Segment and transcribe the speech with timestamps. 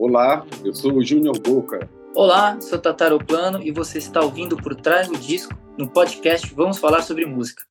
[0.00, 1.90] Olá, eu sou o Júnior Boca.
[2.14, 5.52] Olá, sou Tataro Plano e você está ouvindo Por Trás do Disco.
[5.76, 7.64] No podcast vamos falar sobre música.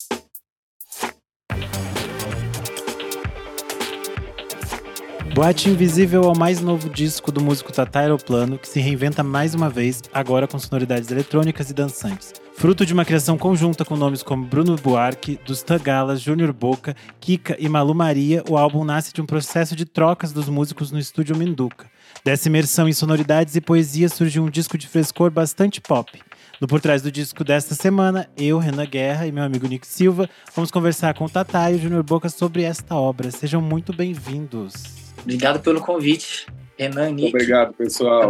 [5.34, 9.56] Boate Invisível é o mais novo disco do músico Tata Aeroplano, que se reinventa mais
[9.56, 12.34] uma vez, agora com sonoridades eletrônicas e dançantes.
[12.56, 17.56] Fruto de uma criação conjunta com nomes como Bruno Buarque, dos Tagalas, Júnior Boca, Kika
[17.58, 21.38] e Malu Maria, o álbum nasce de um processo de trocas dos músicos no estúdio
[21.38, 21.86] Minduca.
[22.24, 26.22] Dessa imersão em sonoridades e poesia surgiu um disco de frescor bastante pop.
[26.60, 30.28] No Por Trás do Disco desta semana, eu, Renan Guerra e meu amigo Nick Silva
[30.56, 33.30] vamos conversar com o Tatá e o Júnior Boca sobre esta obra.
[33.30, 34.74] Sejam muito bem-vindos.
[35.22, 37.30] Obrigado pelo convite, Renan, Nick.
[37.30, 38.30] Obrigado, pessoal.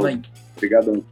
[0.55, 1.04] Obrigadão.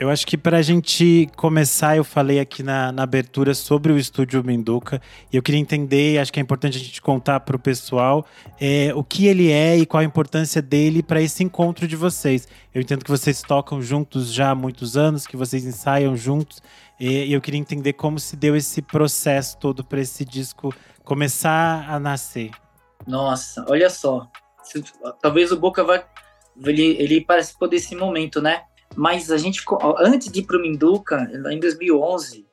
[0.00, 3.98] Eu acho que para a gente começar, eu falei aqui na, na, abertura sobre o
[3.98, 4.98] estúdio Minduca
[5.30, 8.24] e eu queria entender, acho que é importante a gente contar para o pessoal
[8.58, 12.48] é, o que ele é e qual a importância dele para esse encontro de vocês.
[12.74, 16.62] Eu entendo que vocês tocam juntos já há muitos anos, que vocês ensaiam juntos
[16.98, 21.84] e, e eu queria entender como se deu esse processo todo para esse disco começar
[21.90, 22.52] a nascer.
[23.06, 24.26] Nossa, olha só.
[25.20, 26.02] Talvez o Boca vai.
[26.64, 28.62] Ele, ele participou desse momento, né?
[28.96, 29.62] Mas a gente,
[29.98, 32.46] antes de ir para o Minduca, em 2011,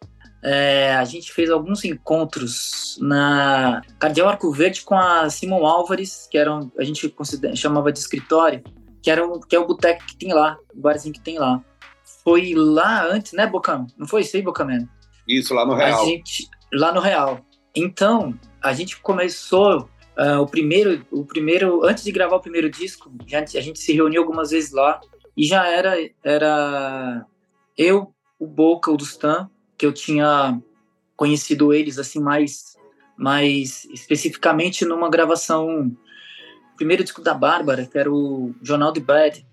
[0.44, 6.38] é, a gente fez alguns encontros na Cardeal Arco Verde com a Simon Álvares, que
[6.38, 7.14] era um, a gente
[7.56, 8.64] chamava de escritório,
[9.02, 11.64] que, era um, que é o boteco que tem lá, o barzinho que tem lá.
[12.24, 13.88] Foi lá antes, né, Bocão?
[13.98, 14.88] Não foi isso aí, Bocameno?
[15.28, 16.02] Isso, lá no Real.
[16.02, 17.40] A gente, lá no Real.
[17.76, 23.14] Então, a gente começou Uh, o primeiro, o primeiro, antes de gravar o primeiro disco,
[23.28, 25.00] já, a gente se reuniu algumas vezes lá
[25.38, 27.26] e já era, era
[27.78, 30.60] eu, o Boca, o Dustan, que eu tinha
[31.16, 32.76] conhecido eles assim mais,
[33.16, 35.96] mais especificamente numa gravação,
[36.76, 39.46] primeiro disco da Bárbara, que era o Jornal de Bad,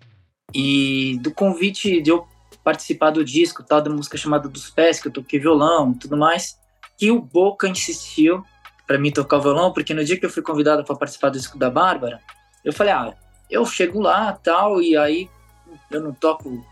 [0.55, 2.27] e do convite de eu
[2.63, 6.59] participar do disco, tal da música chamada Dos Pés, que eu toquei violão, tudo mais,
[6.97, 8.43] que o Boca insistiu
[8.87, 11.59] para mim tocar violão, porque no dia que eu fui convidado para participar do disco
[11.59, 12.21] da Bárbara,
[12.65, 13.15] eu falei, ah,
[13.51, 15.29] eu chego lá, tal, e aí
[15.91, 16.65] eu não toco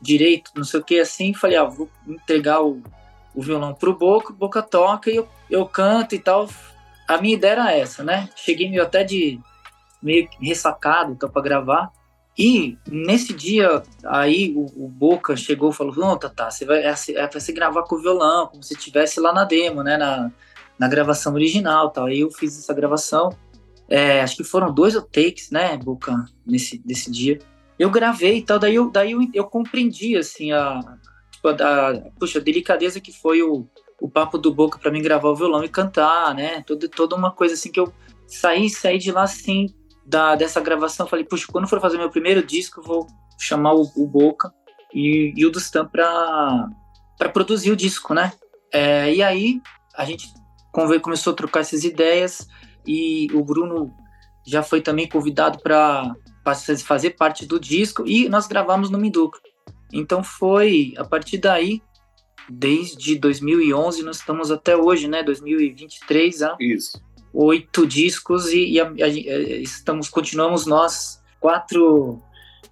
[0.00, 2.82] direito, não sei o que, assim, falei, ah, vou entregar o,
[3.34, 6.48] o violão pro Boca, o Boca toca e eu, eu canto e tal.
[7.08, 8.28] A minha ideia era essa, né?
[8.34, 9.40] Cheguei meio até de
[10.02, 11.90] meio ressacado, então, para gravar.
[12.38, 16.94] E nesse dia, aí o, o Boca chegou e falou: Não, Tata, você vai, é,
[17.14, 19.96] é você gravar com o violão, como se estivesse lá na demo, né?
[19.96, 20.30] Na,
[20.78, 22.06] na gravação original tal.
[22.06, 23.30] Aí eu fiz essa gravação.
[23.88, 27.38] É, acho que foram dois takes, né, Boca, nesse, nesse dia.
[27.78, 30.80] Eu gravei e tal, daí eu, daí eu, eu compreendi, assim, a,
[31.30, 33.68] tipo, a, a, puxa, a delicadeza que foi o,
[34.00, 36.62] o papo do Boca para mim gravar o violão e cantar, né?
[36.62, 37.92] Toda, toda uma coisa assim que eu
[38.26, 39.66] saí, saí de lá assim,
[40.06, 41.06] da, dessa gravação.
[41.06, 43.06] Falei, puxa, quando for fazer meu primeiro disco, eu vou
[43.38, 44.52] chamar o, o Boca
[44.94, 46.68] e, e o Dustan para
[47.32, 48.32] produzir o disco, né?
[48.72, 49.60] É, e aí
[49.94, 50.32] a gente
[51.02, 52.46] começou a trocar essas ideias
[52.86, 53.92] e o Bruno
[54.46, 56.14] já foi também convidado para
[56.54, 59.40] fazer parte do disco e nós gravamos no Minduca.
[59.92, 61.82] Então foi a partir daí,
[62.48, 65.22] desde 2011, nós estamos até hoje, né?
[65.22, 67.00] 2023, ah, Isso.
[67.32, 72.22] oito discos e, e a, a, estamos continuamos nós quatro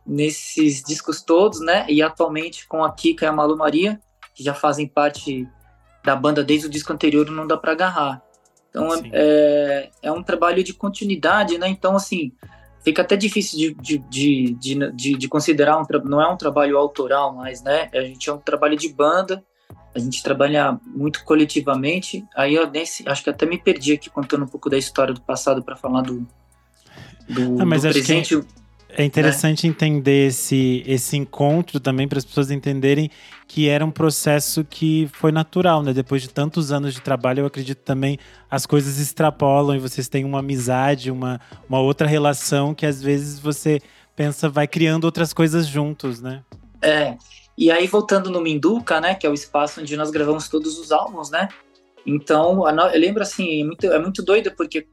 [0.06, 1.87] nesses discos todos, né?
[1.89, 4.01] E atualmente com a Kika e a Malu Maria,
[4.35, 5.49] que já fazem parte
[6.05, 8.23] da banda desde o disco anterior não dá para agarrar.
[8.69, 11.69] Então é, é um trabalho de continuidade, né?
[11.69, 12.33] Então, assim,
[12.84, 17.34] fica até difícil de, de, de, de, de considerar, um não é um trabalho autoral
[17.34, 17.89] mais, né?
[17.95, 19.43] A gente é um trabalho de banda,
[19.95, 22.25] a gente trabalha muito coletivamente.
[22.37, 25.23] Aí eu nesse, acho que até me perdi aqui contando um pouco da história do
[25.23, 26.27] passado para falar do,
[27.28, 28.41] do, ah, do presente.
[28.41, 28.64] Que
[28.97, 29.71] é interessante né?
[29.71, 33.10] entender esse, esse encontro também para as pessoas entenderem
[33.47, 35.93] que era um processo que foi natural, né?
[35.93, 38.19] Depois de tantos anos de trabalho, eu acredito também
[38.50, 43.38] as coisas extrapolam e vocês têm uma amizade, uma, uma outra relação que às vezes
[43.38, 43.81] você
[44.16, 46.43] pensa vai criando outras coisas juntos, né?
[46.81, 47.17] É.
[47.56, 50.90] E aí voltando no Minduca, né, que é o espaço onde nós gravamos todos os
[50.90, 51.49] álbuns, né?
[52.06, 54.87] Então, eu lembro assim, é muito, é muito doido porque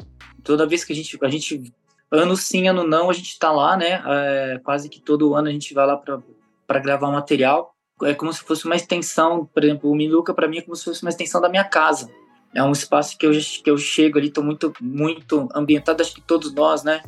[0.43, 1.73] toda vez que a gente a gente
[2.11, 4.03] ano sim, ano não, a gente tá lá, né?
[4.05, 7.73] É, quase que todo ano a gente vai lá para gravar material.
[8.03, 10.83] É como se fosse uma extensão, por exemplo, o Minuca para mim é como se
[10.83, 12.09] fosse uma extensão da minha casa.
[12.53, 16.21] É um espaço que eu, que eu chego ali, tô muito, muito ambientado, acho que
[16.21, 17.01] todos nós, né?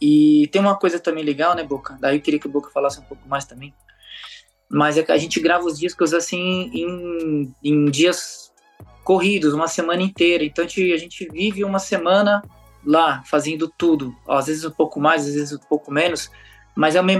[0.00, 1.98] E tem uma coisa também legal, né, Boca?
[2.00, 3.74] Daí eu queria que o Boca falasse um pouco mais também.
[4.70, 8.50] Mas é que a gente grava os discos assim em, em dias
[9.04, 10.42] corridos, uma semana inteira.
[10.42, 12.42] Então a gente vive uma semana
[12.84, 16.30] lá fazendo tudo, às vezes um pouco mais, às vezes um pouco menos,
[16.74, 17.12] mas é uma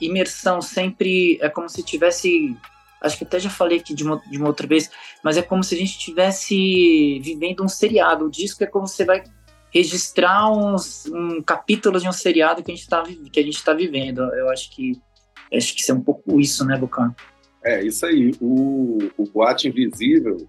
[0.00, 2.56] imersão sempre, é como se tivesse,
[3.00, 4.90] acho que até já falei aqui de uma, de uma outra vez,
[5.22, 8.26] mas é como se a gente estivesse vivendo um seriado.
[8.26, 9.24] O disco é como você vai
[9.70, 13.72] registrar uns, um capítulo de um seriado que a gente está que a gente tá
[13.72, 14.20] vivendo.
[14.34, 15.00] Eu acho que
[15.52, 17.14] acho que isso é um pouco isso, né, Bucano?
[17.64, 18.32] É, isso aí.
[18.40, 20.48] O, o Boate Invisível,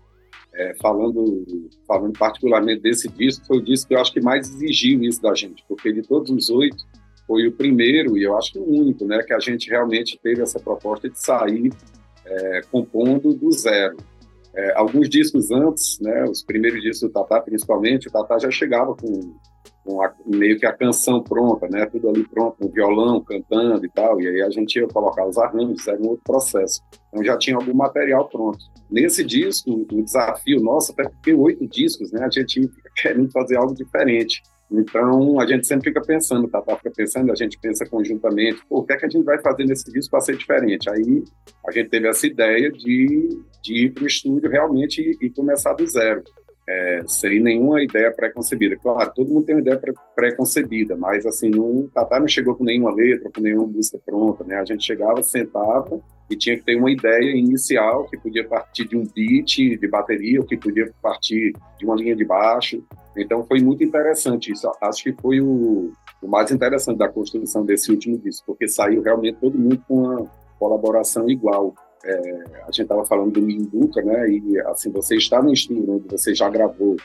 [0.57, 1.45] é, falando,
[1.87, 5.33] falando particularmente desse disco, foi o disco que eu acho que mais exigiu isso da
[5.35, 6.77] gente, porque de todos os oito,
[7.27, 10.41] foi o primeiro e eu acho que o único, né, que a gente realmente teve
[10.41, 11.71] essa proposta de sair
[12.25, 13.97] é, compondo do zero.
[14.55, 18.95] É, alguns discos antes, né, os primeiros discos do Tatá, principalmente, o Tatá já chegava
[18.95, 19.35] com,
[19.87, 24.19] com meio que a canção pronta, né, tudo ali pronto, com violão, cantando e tal,
[24.19, 26.81] e aí a gente ia colocar os arranjos, era um outro processo.
[27.07, 28.59] Então já tinha algum material pronto.
[28.91, 33.73] Nesse disco, o desafio nosso, até porque oito discos, né, a gente querendo fazer algo
[33.73, 34.41] diferente.
[34.69, 38.93] Então, a gente sempre fica pensando, Tata fica pensando, a gente pensa conjuntamente, o que
[38.93, 40.89] é que a gente vai fazer nesse disco para ser diferente?
[40.89, 41.23] Aí,
[41.65, 43.29] a gente teve essa ideia de,
[43.63, 46.21] de ir para o estúdio realmente e, e, começar do zero,
[46.67, 48.75] é, sem nenhuma ideia pré-concebida.
[48.75, 49.81] Claro, todo mundo tem uma ideia
[50.15, 54.55] pré-concebida, mas, assim, o Tata não chegou com nenhuma letra, com nenhuma música pronta, né?
[54.57, 58.97] A gente chegava, sentava e tinha que ter uma ideia inicial que podia partir de
[58.97, 62.83] um beat de bateria, ou que podia partir de uma linha de baixo,
[63.15, 64.69] então foi muito interessante isso.
[64.81, 65.91] Acho que foi o,
[66.21, 70.31] o mais interessante da construção desse último disco, porque saiu realmente todo mundo com uma
[70.59, 71.73] colaboração igual.
[72.03, 74.29] É, a gente estava falando do Minduca, né?
[74.29, 76.95] E assim, você está no estúdio onde você já gravou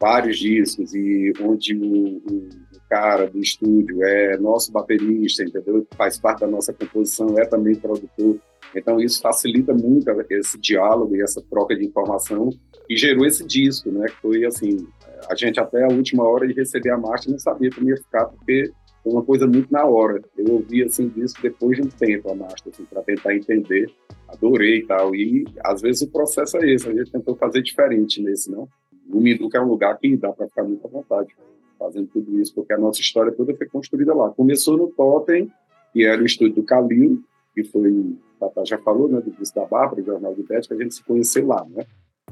[0.00, 2.48] vários discos e onde o, o,
[2.90, 5.86] cara do estúdio é nosso baterista, entendeu?
[5.96, 8.38] Faz parte da nossa composição, é também produtor.
[8.74, 12.50] Então isso facilita muito esse diálogo e essa troca de informação
[12.90, 14.06] e gerou esse disco, né?
[14.06, 14.86] Que foi assim
[15.28, 18.26] a gente até a última hora de receber a marcha não sabia como ia ficar,
[18.26, 18.72] porque
[19.02, 20.22] foi uma coisa muito na hora.
[20.36, 23.90] Eu ouvi assim disso depois de um tempo a marcha, assim, para tentar entender.
[24.28, 25.14] Adorei e tal.
[25.14, 28.68] E às vezes o processo é esse, a gente tentou fazer diferente nesse, não?
[29.10, 31.34] O Minduca é um lugar que dá para ficar muito à vontade
[31.78, 34.30] fazendo tudo isso, porque a nossa história toda foi construída lá.
[34.30, 35.50] Começou no Totem,
[35.92, 37.22] que era o estúdio do Calil,
[37.54, 40.76] que foi, Tata já falou, né, do disco da Bárbara, do Jornal de que a
[40.76, 41.84] gente se conheceu lá, né,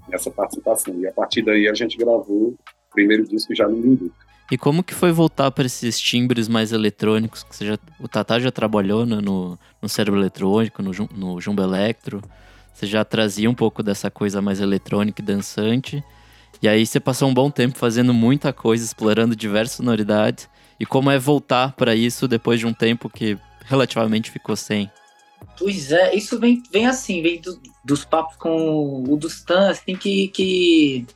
[0.09, 0.99] nessa participação.
[1.01, 2.55] E a partir daí a gente gravou
[2.93, 4.30] primeiro disco já no Minduca.
[4.51, 7.45] E como que foi voltar para esses timbres mais eletrônicos?
[7.45, 12.21] Que já, o Tata já trabalhou né, no, no cérebro eletrônico, no, no Jumbo Electro.
[12.75, 16.03] Você já trazia um pouco dessa coisa mais eletrônica e dançante.
[16.61, 20.49] E aí você passou um bom tempo fazendo muita coisa, explorando diversas sonoridades.
[20.81, 24.91] E como é voltar para isso depois de um tempo que relativamente ficou sem?
[25.59, 30.29] Pois é, isso vem, vem assim, vem do, dos papos com o Dustan, assim, que,
[30.29, 31.07] que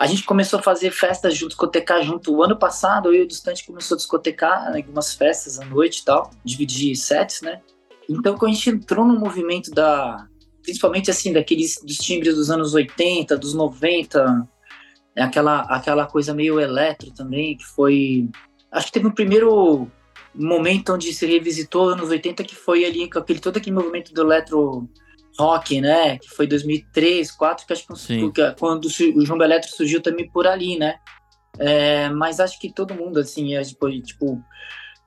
[0.00, 2.34] a gente começou a fazer festas juntos, discotecar junto.
[2.34, 5.98] O ano passado, eu e o Distante começou a discotecar né, algumas festas à noite
[5.98, 7.60] e tal, dividir sets, né?
[8.08, 10.26] Então, quando a gente entrou no movimento da.
[10.62, 14.48] Principalmente assim, daqueles dos timbres dos anos 80, dos 90,
[15.14, 18.26] é aquela, aquela coisa meio eletro também, que foi.
[18.72, 19.86] Acho que teve um primeiro
[20.34, 24.22] momento onde se revisitou anos 80, que foi ali com aquele, todo aquele movimento do
[24.22, 24.88] eletro
[25.38, 26.18] rock, né?
[26.18, 30.78] Que foi 2003, 2004, que acho que quando o João Beletro surgiu também por ali,
[30.78, 30.96] né?
[31.58, 34.42] É, mas acho que todo mundo, assim, é, tipo, tipo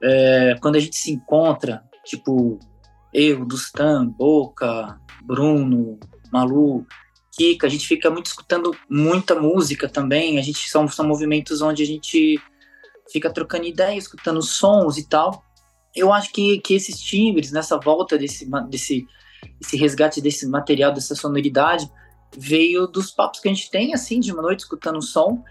[0.02, 2.60] é, quando a gente se encontra, tipo,
[3.14, 6.00] eu, Dustan, Boca, Bruno,
[6.32, 6.86] Malu,
[7.36, 10.38] Kika, a gente fica muito escutando muita música também.
[10.38, 12.40] A gente são, são movimentos onde a gente
[13.12, 15.44] fica trocando ideias, escutando sons e tal.
[15.96, 19.06] Eu acho que, que esses timbres, nessa volta desse, desse
[19.62, 21.90] esse resgate desse material, dessa sonoridade,
[22.38, 25.44] veio dos papos que a gente tem, assim, de uma noite escutando o som,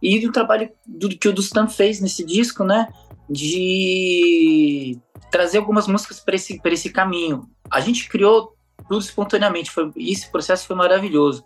[0.00, 2.88] e do trabalho do, que o Dustan fez nesse disco, né,
[3.28, 4.98] de
[5.30, 7.48] trazer algumas músicas para esse, esse caminho.
[7.70, 8.54] A gente criou
[8.88, 11.44] tudo espontaneamente, foi, esse processo foi maravilhoso.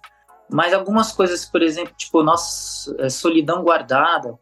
[0.50, 4.38] Mas algumas coisas, por exemplo, tipo, nossa é, Solidão Guardada,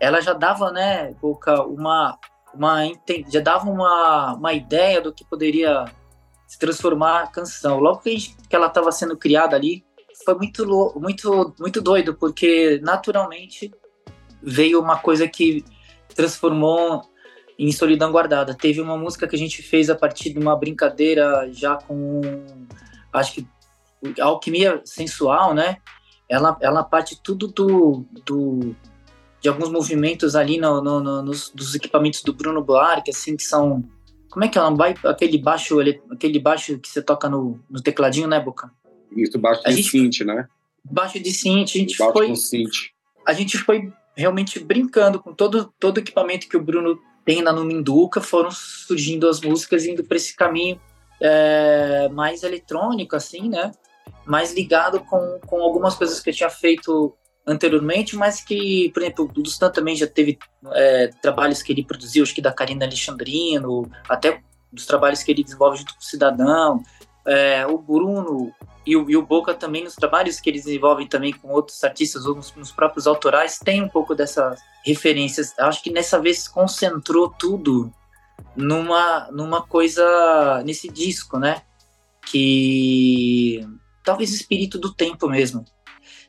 [0.00, 1.14] ela já dava, né,
[1.68, 2.18] uma,
[2.54, 2.78] uma
[3.28, 5.84] já dava uma, uma ideia do que poderia
[6.54, 7.80] se transformar a canção.
[7.80, 9.84] Logo que, gente, que ela estava sendo criada ali,
[10.24, 13.72] foi muito, muito, muito doido, porque naturalmente
[14.40, 15.64] veio uma coisa que
[16.14, 17.02] transformou
[17.58, 18.54] em Solidão Guardada.
[18.54, 22.20] Teve uma música que a gente fez a partir de uma brincadeira já com,
[23.12, 23.48] acho que,
[24.20, 25.78] alquimia sensual, né?
[26.28, 28.76] Ela, ela parte tudo do, do
[29.40, 33.42] de alguns movimentos ali no, no, no nos, dos equipamentos do Bruno Buarque, assim, que
[33.42, 33.82] são
[34.34, 34.62] como é que é?
[35.08, 35.78] Aquele baixo,
[36.10, 38.68] aquele baixo que você toca no, no tecladinho, né, Boca?
[39.16, 40.48] Isso, baixo de gente, synth, né?
[40.84, 42.26] Baixo de synth, a gente baixo foi.
[42.26, 42.90] Com synth.
[43.24, 47.52] A gente foi realmente brincando com todo todo o equipamento que o Bruno tem na
[47.52, 50.80] Numinduca, foram surgindo as músicas indo para esse caminho
[51.20, 53.70] é, mais eletrônico, assim, né?
[54.26, 59.24] Mais ligado com, com algumas coisas que eu tinha feito anteriormente, mas que, por exemplo,
[59.26, 60.38] o Dustan também já teve
[60.72, 64.40] é, trabalhos que ele produziu, acho que da Karina Alexandrino, até
[64.72, 66.82] dos trabalhos que ele desenvolve junto com o Cidadão,
[67.26, 68.52] é, o Bruno
[68.86, 72.26] e o, e o, Boca também nos trabalhos que eles desenvolvem também com outros artistas
[72.26, 75.54] ou nos, nos próprios autorais tem um pouco dessas referências.
[75.58, 77.92] Acho que nessa vez concentrou tudo
[78.54, 81.62] numa, numa coisa nesse disco, né?
[82.26, 83.66] Que
[84.02, 85.64] talvez o espírito do tempo mesmo.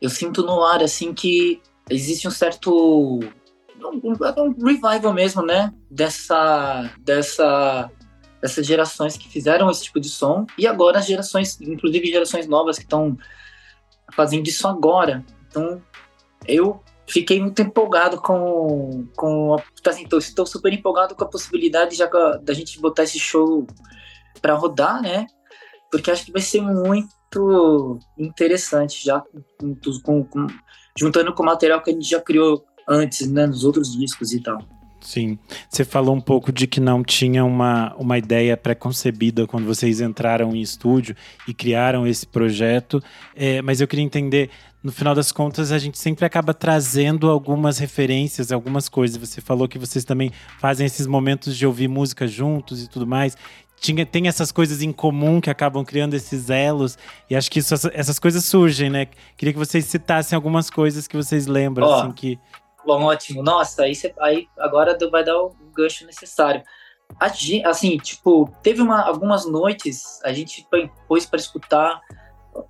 [0.02, 3.20] Eu sinto no ar assim que existe um certo
[3.80, 5.74] um, um revival mesmo, né?
[5.90, 7.92] Dessa dessa
[8.42, 12.78] dessas gerações que fizeram esse tipo de som e agora as gerações, inclusive gerações novas
[12.78, 13.18] que estão
[14.14, 15.25] fazendo isso agora.
[15.48, 15.82] Então,
[16.48, 19.08] eu fiquei muito empolgado com.
[19.16, 19.56] com
[19.88, 22.08] assim, estou super empolgado com a possibilidade já
[22.42, 23.66] da gente botar esse show
[24.42, 25.28] para rodar, né?
[25.96, 29.24] Porque acho que vai ser muito interessante já
[30.04, 30.48] com, com,
[30.98, 34.42] juntando com o material que a gente já criou antes, né, nos outros discos e
[34.42, 34.60] tal.
[35.00, 35.40] Sim.
[35.70, 40.54] Você falou um pouco de que não tinha uma, uma ideia pré-concebida quando vocês entraram
[40.54, 41.16] em estúdio
[41.48, 43.02] e criaram esse projeto,
[43.34, 44.50] é, mas eu queria entender,
[44.84, 49.16] no final das contas, a gente sempre acaba trazendo algumas referências, algumas coisas.
[49.18, 53.38] Você falou que vocês também fazem esses momentos de ouvir música juntos e tudo mais.
[53.86, 56.98] Tinha, tem essas coisas em comum que acabam criando esses elos,
[57.30, 59.08] e acho que isso, essas coisas surgem, né?
[59.38, 61.94] Queria que vocês citassem algumas coisas que vocês lembram, oh.
[61.94, 62.39] assim, que,
[62.86, 63.42] Bom, ótimo.
[63.42, 66.62] Nossa, aí, cê, aí agora vai dar o gancho necessário.
[67.20, 67.27] A,
[67.70, 70.68] assim, tipo, teve uma, algumas noites a gente
[71.08, 72.01] pôs para escutar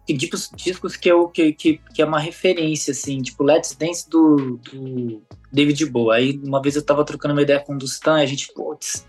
[0.07, 4.57] discos, discos que, eu, que, que, que é uma referência, assim, tipo Let's Dance do,
[4.57, 6.17] do David Bowie.
[6.17, 9.05] Aí uma vez eu tava trocando uma ideia com o Dustan e a gente, putz,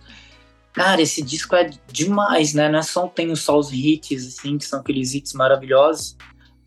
[0.76, 2.68] cara, esse disco é demais, né?
[2.68, 6.18] Não é só tem só os hits, assim, que são aqueles hits maravilhosos,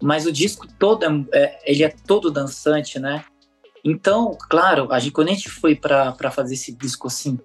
[0.02, 3.24] mas o disco todo, é, é ele é todo dançante, né?
[3.86, 7.40] Então, claro, a gente, quando a gente foi para fazer esse disco assim,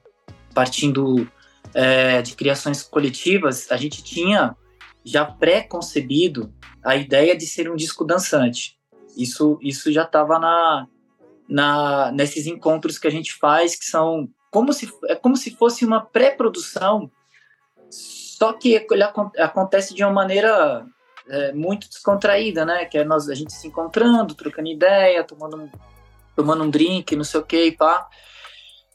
[0.55, 1.31] partindo
[1.75, 4.57] é, de criações coletivas, a gente tinha
[5.05, 6.51] já pré-concebido
[6.83, 8.79] a ideia de ser um disco dançante.
[9.15, 10.87] Isso, isso já estava na,
[11.47, 15.85] na, nesses encontros que a gente faz, que são como se, é como se fosse
[15.85, 17.11] uma pré-produção,
[17.91, 20.87] só que ele acontece de uma maneira
[21.29, 22.85] é, muito descontraída, né?
[22.85, 25.69] Que é nós, a gente se encontrando, trocando ideia, tomando um
[26.37, 28.09] tomando um drink, não sei o que, pá.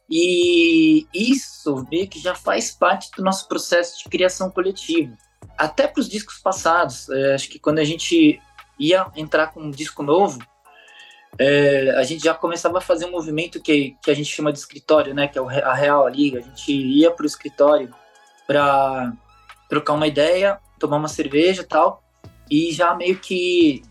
[0.10, 5.14] E isso meio que já faz parte do nosso processo de criação coletiva.
[5.58, 8.42] Até para os discos passados, é, acho que quando a gente
[8.80, 10.40] ia entrar com um disco novo,
[11.38, 14.60] é, a gente já começava a fazer um movimento que, que a gente chama de
[14.60, 15.28] escritório, né?
[15.28, 16.40] Que é a Real Liga.
[16.40, 17.94] A gente ia para o escritório
[18.48, 19.14] para
[19.70, 22.04] trocar uma ideia, tomar uma cerveja tal,
[22.50, 23.84] e já meio que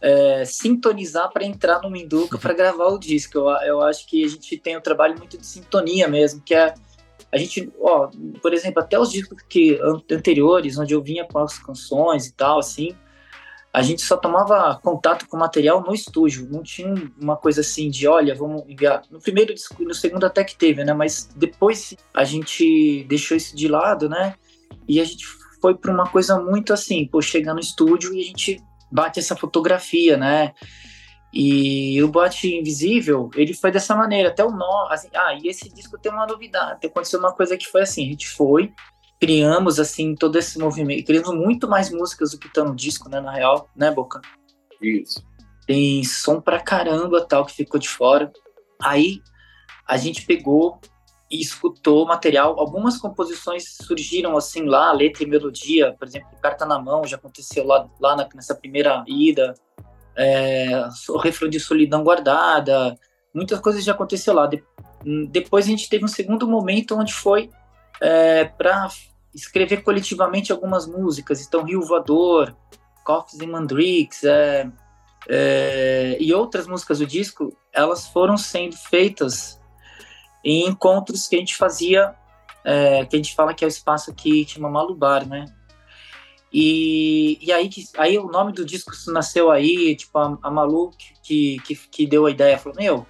[0.00, 3.38] é, sintonizar para entrar no Minduca para gravar o disco.
[3.38, 6.74] Eu, eu acho que a gente tem um trabalho muito de sintonia mesmo, que é
[7.32, 8.08] a gente, ó,
[8.40, 9.76] por exemplo, até os discos que
[10.08, 12.94] anteriores, onde eu vinha com as canções e tal, assim,
[13.74, 17.90] a gente só tomava contato com o material no estúdio, não tinha uma coisa assim
[17.90, 19.02] de, olha, vamos enviar.
[19.10, 20.92] No primeiro disco no segundo até que teve, né?
[20.92, 24.36] Mas depois a gente deixou isso de lado, né?
[24.86, 25.26] E a gente
[25.60, 28.62] foi para uma coisa muito assim, pô, chegar no estúdio e a gente
[28.92, 30.52] bate essa fotografia, né?
[31.32, 35.68] E o boate invisível, ele foi dessa maneira, até o nó, assim, ah, e esse
[35.68, 38.72] disco tem uma novidade, aconteceu uma coisa que foi assim, a gente foi,
[39.24, 43.22] criamos assim todo esse movimento, criamos muito mais músicas do que estão no disco, né,
[43.22, 44.20] na real, né, Boca?
[44.82, 45.24] Isso.
[45.66, 48.30] Tem som pra caramba, tal, que ficou de fora.
[48.82, 49.22] Aí
[49.88, 50.78] a gente pegou
[51.30, 52.60] e escutou o material.
[52.60, 57.66] Algumas composições surgiram assim lá, letra e melodia, por exemplo, Carta na Mão já aconteceu
[57.66, 59.54] lá, lá na, nessa primeira ida,
[60.14, 62.94] é, o refrão de Solidão Guardada,
[63.34, 64.46] muitas coisas já aconteceu lá.
[64.46, 64.62] De,
[65.30, 67.48] depois a gente teve um segundo momento onde foi
[68.02, 68.90] é, para
[69.34, 72.54] escrever coletivamente algumas músicas, então Rio Voador,
[73.04, 74.70] Coffs e Mandrix, é,
[75.28, 79.60] é, e outras músicas do disco, elas foram sendo feitas
[80.44, 82.14] em encontros que a gente fazia,
[82.64, 85.46] é, que a gente fala que é o espaço que chama Malubar, né?
[86.52, 90.92] E, e aí, que, aí o nome do disco nasceu aí, tipo, a, a Malu
[91.20, 93.06] que, que, que deu a ideia, falou, meu,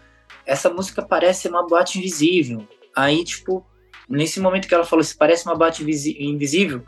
[0.46, 2.66] essa música parece uma boate invisível.
[2.96, 3.66] Aí, tipo,
[4.08, 6.84] nesse momento que ela falou, se parece uma boate invisível,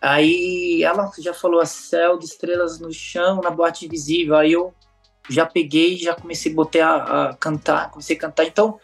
[0.00, 4.36] aí ela já falou, a céu de estrelas no chão, na boate invisível.
[4.36, 4.74] Aí eu
[5.28, 8.44] já peguei, já comecei a botar a, a cantar, comecei a cantar.
[8.44, 8.78] Então,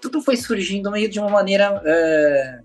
[0.00, 2.60] tudo foi surgindo meio de uma maneira, é,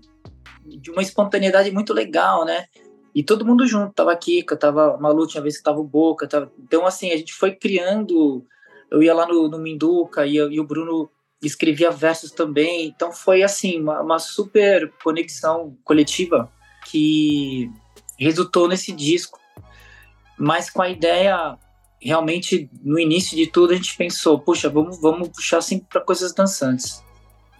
[0.64, 2.66] de uma espontaneidade muito legal, né?
[3.14, 6.52] E todo mundo junto, tava aqui, tava Malu, tinha vez que tava o Boca, tava...
[6.58, 8.46] então assim, a gente foi criando,
[8.90, 11.10] eu ia lá no, no Minduca e, e o Bruno
[11.42, 16.50] escrevia versos também, então foi assim, uma, uma super conexão coletiva
[16.86, 17.70] que
[18.18, 19.38] resultou nesse disco,
[20.38, 21.58] mas com a ideia
[22.00, 26.32] realmente no início de tudo a gente pensou, puxa, vamos, vamos puxar assim para coisas
[26.32, 27.02] dançantes.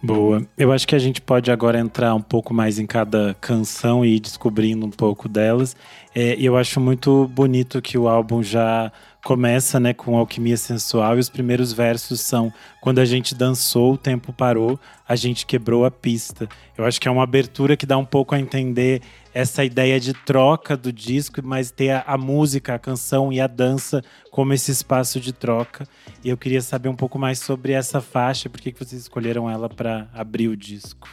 [0.03, 0.43] Boa.
[0.57, 4.15] Eu acho que a gente pode agora entrar um pouco mais em cada canção e
[4.15, 5.75] ir descobrindo um pouco delas.
[6.15, 8.91] É, eu acho muito bonito que o álbum já
[9.23, 12.51] começa né, com Alquimia Sensual e os primeiros versos são
[12.81, 16.49] Quando a gente dançou, o tempo parou, a gente quebrou a pista.
[16.77, 19.01] Eu acho que é uma abertura que dá um pouco a entender
[19.33, 23.47] essa ideia de troca do disco, mas ter a, a, música, a canção e a
[23.47, 25.87] dança como esse espaço de troca.
[26.23, 29.69] E eu queria saber um pouco mais sobre essa faixa, por que, vocês escolheram ela
[29.69, 31.07] para abrir o disco?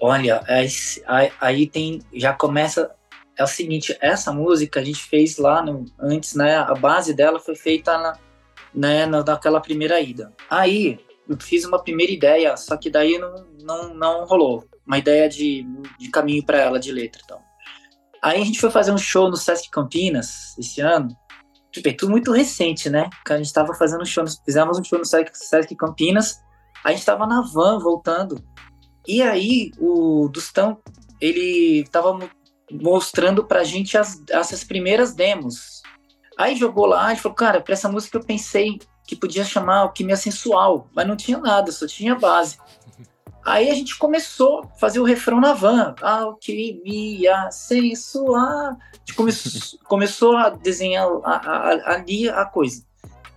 [0.00, 0.68] Olha, aí,
[1.40, 2.90] aí tem, já começa
[3.36, 6.56] é o seguinte, essa música a gente fez lá no, antes, né?
[6.56, 8.18] A base dela foi feita na,
[8.74, 10.32] né, naquela primeira ida.
[10.48, 10.98] Aí
[11.28, 14.64] eu fiz uma primeira ideia, só que daí não, não, não rolou.
[14.86, 15.66] Uma ideia de,
[15.98, 17.40] de caminho para ela, de letra então.
[18.22, 21.08] Aí a gente foi fazer um show no Sesc Campinas esse ano.
[21.70, 23.10] Tipo, é tudo muito recente, né?
[23.28, 26.40] A gente tava fazendo um show, fizemos um show no Sesc Campinas.
[26.84, 28.42] A gente tava na van voltando.
[29.06, 30.78] E aí o Dustão,
[31.20, 32.18] ele tava
[32.80, 35.82] mostrando pra gente as, essas primeiras demos.
[36.36, 40.16] Aí jogou lá e falou, cara, pra essa música eu pensei que podia chamar Alquimia
[40.16, 42.58] Sensual, mas não tinha nada, só tinha base.
[43.44, 45.94] Aí a gente começou a fazer o refrão na van.
[46.00, 48.40] Alquimia sensual.
[48.40, 49.30] A gente come
[49.84, 52.82] começou a desenhar a, a, ali a coisa.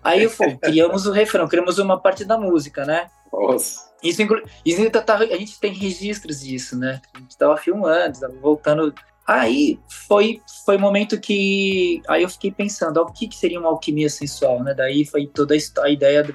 [0.02, 3.10] Aí eu falei, criamos o refrão, criamos uma parte da música, né?
[3.34, 3.88] Nossa.
[4.02, 4.22] Isso,
[4.64, 7.02] isso tá, a gente tem registros disso, né?
[7.14, 8.94] A gente estava filmando, estava voltando.
[9.28, 13.70] Aí foi foi momento que aí eu fiquei pensando, ó, o que, que seria uma
[13.70, 14.74] alquimia sensual, né?
[14.74, 16.34] Daí foi toda a ideia do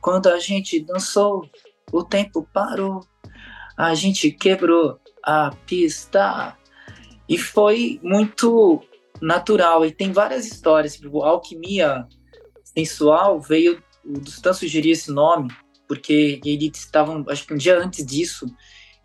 [0.00, 1.48] quando a gente dançou
[1.92, 3.00] o tempo parou,
[3.76, 6.56] a gente quebrou a pista.
[7.28, 8.80] E foi muito
[9.20, 9.84] natural.
[9.84, 10.96] E tem várias histórias.
[10.96, 12.06] Tipo, alquimia
[12.62, 13.82] sensual veio.
[14.04, 15.52] O Dustan sugeriu esse nome
[15.88, 18.46] porque eles estavam, acho que um dia antes disso,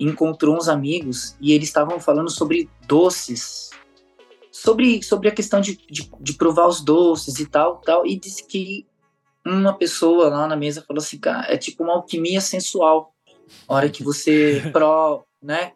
[0.05, 3.69] encontrou uns amigos e eles estavam falando sobre doces,
[4.51, 8.45] sobre, sobre a questão de, de, de, provar os doces e tal, tal, e disse
[8.45, 8.85] que
[9.45, 13.13] uma pessoa lá na mesa falou assim, cara, é tipo uma alquimia sensual.
[13.67, 15.73] A hora que você pro, né?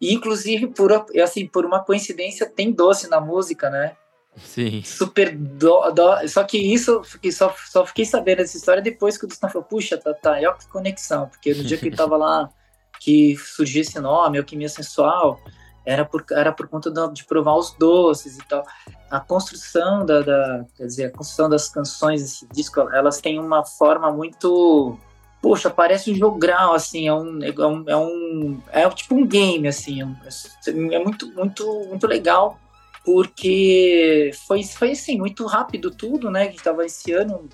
[0.00, 3.96] E, inclusive, por, assim, por uma coincidência, tem doce na música, né?
[4.36, 4.82] Sim.
[4.84, 9.28] Super do, do, Só que isso, só, só fiquei sabendo dessa história depois que o
[9.28, 12.50] Gustavo falou, puxa, tá, tá, é que conexão, porque no dia que ele tava lá,
[12.98, 15.40] que surgiu esse nome, Alquimia Sensual,
[15.88, 18.62] era por, era por conta de provar os doces e tal.
[19.10, 23.64] A construção da, da, quer dizer, a construção das canções desse disco, elas têm uma
[23.64, 24.98] forma muito,
[25.40, 29.66] poxa, parece um jogral, assim, é um, é um, é, um, é tipo um game,
[29.66, 32.60] assim, é, é muito, muito, muito legal,
[33.02, 37.48] porque foi, foi assim, muito rápido tudo, né, que estava esse ano,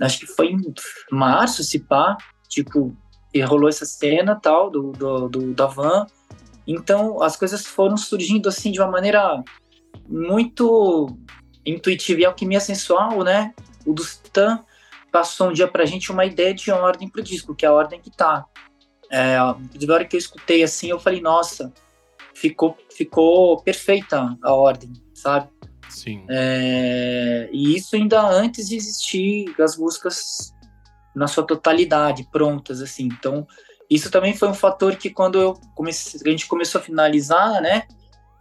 [0.00, 0.60] acho que foi em
[1.12, 2.16] março, se pá,
[2.48, 2.96] tipo,
[3.38, 6.06] e rolou essa cena tal do, do, do da van,
[6.66, 9.42] então as coisas foram surgindo assim de uma maneira
[10.08, 11.16] muito
[11.64, 13.54] intuitiva e alquimia sensual, né?
[13.84, 14.60] O Dustan
[15.12, 18.00] passou um dia pra gente uma ideia de ordem pro disco, que é a ordem
[18.00, 18.44] que tá.
[19.10, 21.72] É, agora que eu escutei assim, eu falei, nossa,
[22.34, 25.48] ficou, ficou perfeita a ordem, sabe?
[25.88, 26.24] Sim.
[26.28, 30.52] É, e isso ainda antes de existir as músicas
[31.16, 33.04] na sua totalidade, prontas, assim.
[33.04, 33.46] Então,
[33.88, 37.84] isso também foi um fator que quando eu comecei, a gente começou a finalizar, né,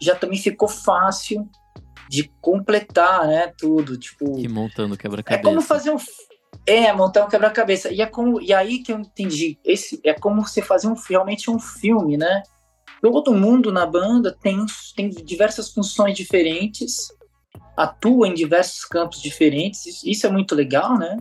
[0.02, 1.50] já também ficou fácil
[2.10, 4.36] de completar, né, tudo, tipo...
[4.36, 5.40] Que montando quebra-cabeça.
[5.40, 5.98] É como fazer um...
[6.68, 7.92] É, montar um quebra-cabeça.
[7.94, 11.50] E, é como, e aí que eu entendi, esse é como você fazer um, realmente
[11.50, 12.44] um filme, né?
[13.02, 17.08] Todo mundo na banda tem, tem diversas funções diferentes,
[17.78, 21.18] atua em diversos campos diferentes, isso, isso é muito legal, né?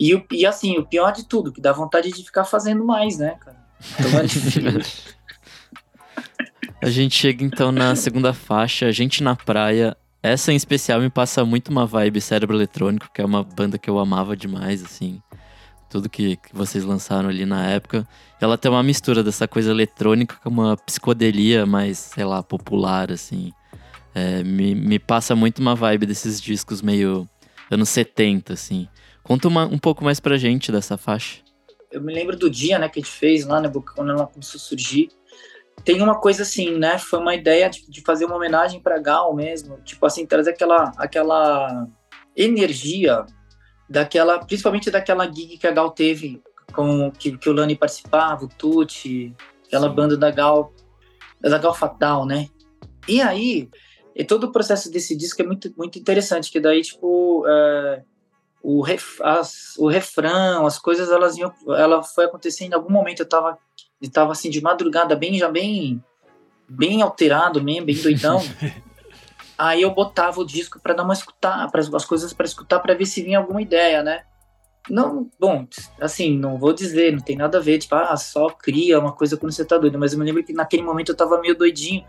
[0.00, 3.36] E, e assim, o pior de tudo, que dá vontade de ficar fazendo mais, né,
[3.40, 3.56] cara?
[3.98, 4.20] Então,
[6.82, 9.96] a gente chega então na segunda faixa, A Gente na Praia.
[10.22, 13.88] Essa em especial me passa muito uma vibe cérebro eletrônico, que é uma banda que
[13.88, 15.22] eu amava demais, assim.
[15.88, 18.06] Tudo que, que vocês lançaram ali na época.
[18.40, 23.52] Ela tem uma mistura dessa coisa eletrônica com uma psicodelia mais, sei lá, popular, assim.
[24.14, 27.28] É, me, me passa muito uma vibe desses discos meio
[27.70, 28.88] anos 70, assim
[29.28, 31.42] Conta uma, um pouco mais pra gente dessa faixa.
[31.92, 34.56] Eu me lembro do dia, né, que a gente fez lá, né, quando ela começou
[34.56, 35.10] a surgir.
[35.84, 39.34] Tem uma coisa assim, né, foi uma ideia de, de fazer uma homenagem pra Gal
[39.34, 41.86] mesmo, tipo assim, trazer aquela, aquela
[42.34, 43.26] energia
[43.86, 48.48] daquela, principalmente daquela gig que a Gal teve, com que, que o Lani participava, o
[48.48, 49.36] Tuti,
[49.66, 49.94] aquela Sim.
[49.94, 50.72] banda da Gal,
[51.38, 52.48] da Gal Fatal, né?
[53.06, 53.68] E aí,
[54.16, 58.02] e todo o processo desse disco é muito, muito interessante, que daí, tipo, é,
[58.62, 63.20] o, ref, as, o refrão, as coisas, elas iam, ela foi acontecendo em algum momento,
[63.20, 63.58] eu tava,
[64.00, 66.02] eu tava assim, de madrugada, bem, já bem,
[66.68, 68.40] bem alterado mesmo, bem doidão.
[69.56, 72.94] aí eu botava o disco para dar uma escutar, para as coisas para escutar, para
[72.94, 74.24] ver se vinha alguma ideia, né?
[74.88, 75.66] Não, bom,
[76.00, 79.36] assim, não vou dizer, não tem nada a ver, tipo, ah, só cria uma coisa
[79.36, 82.04] quando você tá doido, mas eu me lembro que naquele momento eu tava meio doidinho,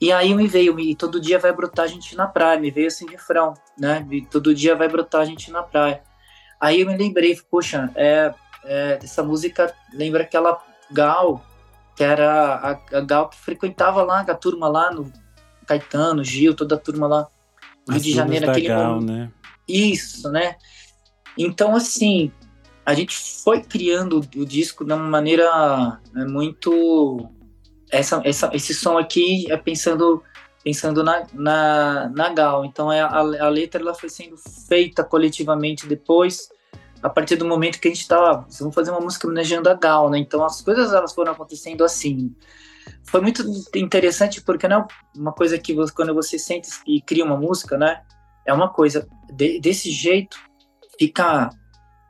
[0.00, 2.86] e aí me veio, me, todo dia vai brotar a gente na praia, me veio
[2.86, 4.06] esse refrão, né?
[4.10, 6.02] E todo dia vai brotar a gente na praia.
[6.58, 8.32] Aí eu me lembrei, poxa, é,
[8.64, 10.58] é, essa música lembra aquela
[10.90, 11.44] Gal,
[11.94, 15.12] que era a, a, Gal que frequentava lá, a turma lá no
[15.66, 17.28] Caetano, Gil, toda a turma lá
[17.86, 18.50] no Rio de Janeiro.
[18.50, 19.12] Aquele Gal, momento.
[19.12, 19.30] né?
[19.68, 20.56] Isso, né?
[21.36, 22.32] Então, assim,
[22.86, 27.30] a gente foi criando o disco de uma maneira né, muito
[27.90, 30.22] essa, essa, esse som aqui é pensando
[30.62, 32.64] pensando na, na, na Gal.
[32.64, 34.36] Então é, a, a letra ela foi sendo
[34.68, 36.50] feita coletivamente depois,
[37.02, 40.10] a partir do momento que a gente estava, vamos fazer uma música homenageando a Gal,
[40.10, 40.18] né?
[40.18, 42.34] Então as coisas elas foram acontecendo assim.
[43.04, 43.42] Foi muito
[43.74, 47.78] interessante porque não é uma coisa que você, quando você sente e cria uma música,
[47.78, 48.02] né?
[48.46, 50.36] É uma coisa de, desse jeito
[50.98, 51.48] fica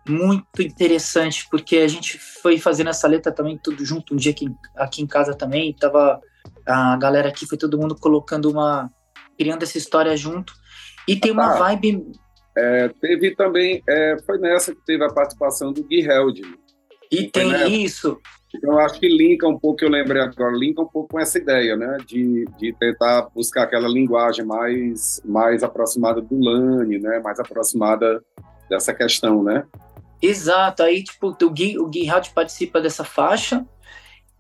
[0.08, 4.46] muito interessante, porque a gente foi fazendo essa letra também tudo junto, um dia aqui,
[4.76, 6.20] aqui em casa também, tava
[6.66, 8.90] a galera aqui, foi todo mundo colocando uma,
[9.38, 10.52] criando essa história junto,
[11.06, 12.12] e tem uma ah, vibe...
[12.56, 16.42] É, teve também, é, foi nessa que teve a participação do Gui Held.
[17.10, 18.18] E tem isso.
[18.54, 21.38] Então, eu acho que linka um pouco, eu lembrei agora, linka um pouco com essa
[21.38, 27.38] ideia, né, de, de tentar buscar aquela linguagem mais, mais aproximada do Lani, né, mais
[27.38, 28.20] aproximada
[28.68, 29.64] dessa questão, né?
[30.22, 33.66] Exato, aí tipo, o Gui, o Gui participa dessa faixa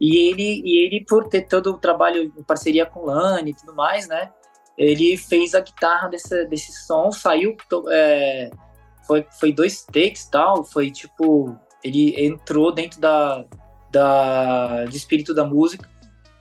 [0.00, 3.54] e ele, e ele, por ter todo o trabalho em parceria com o Lani e
[3.54, 4.30] tudo mais, né?
[4.76, 7.54] Ele fez a guitarra desse, desse som, saiu,
[7.90, 8.50] é,
[9.06, 13.44] foi, foi dois takes tal, foi tipo, ele entrou dentro da,
[13.90, 15.88] da, do espírito da música.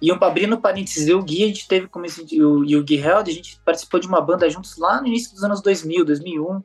[0.02, 3.30] E abrindo parênteses, o Gui, a gente teve como esse, o, e o Gui Held,
[3.30, 6.62] a gente participou de uma banda juntos lá no início dos anos 2000, 2001,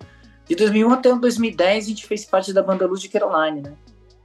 [0.46, 3.74] de 2001 até 2010 a gente fez parte da banda Luz de Caroline, né?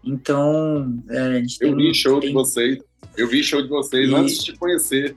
[0.04, 2.30] Então, é, a gente Eu tem, vi show tem...
[2.30, 2.80] de vocês.
[3.18, 4.16] Eu vi show de vocês e...
[4.16, 5.16] antes de te conhecer.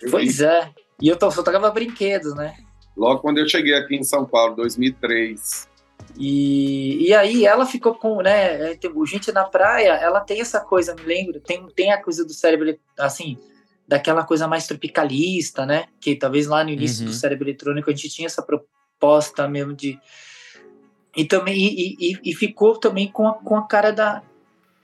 [0.00, 0.44] Eu pois vi.
[0.44, 0.70] é.
[1.00, 2.56] E eu só tocava brinquedos, né?
[2.96, 5.68] Logo quando eu cheguei aqui em São Paulo, 2003.
[6.16, 10.60] E, e aí ela ficou com, né, é, o Gente na Praia, ela tem essa
[10.60, 13.38] coisa, me lembro, tem, tem a coisa do cérebro, assim,
[13.88, 17.10] daquela coisa mais tropicalista, né, que talvez lá no início uhum.
[17.10, 19.98] do cérebro eletrônico a gente tinha essa proposta mesmo de,
[21.16, 24.22] e também e, e, e, ficou também com a, com a cara da,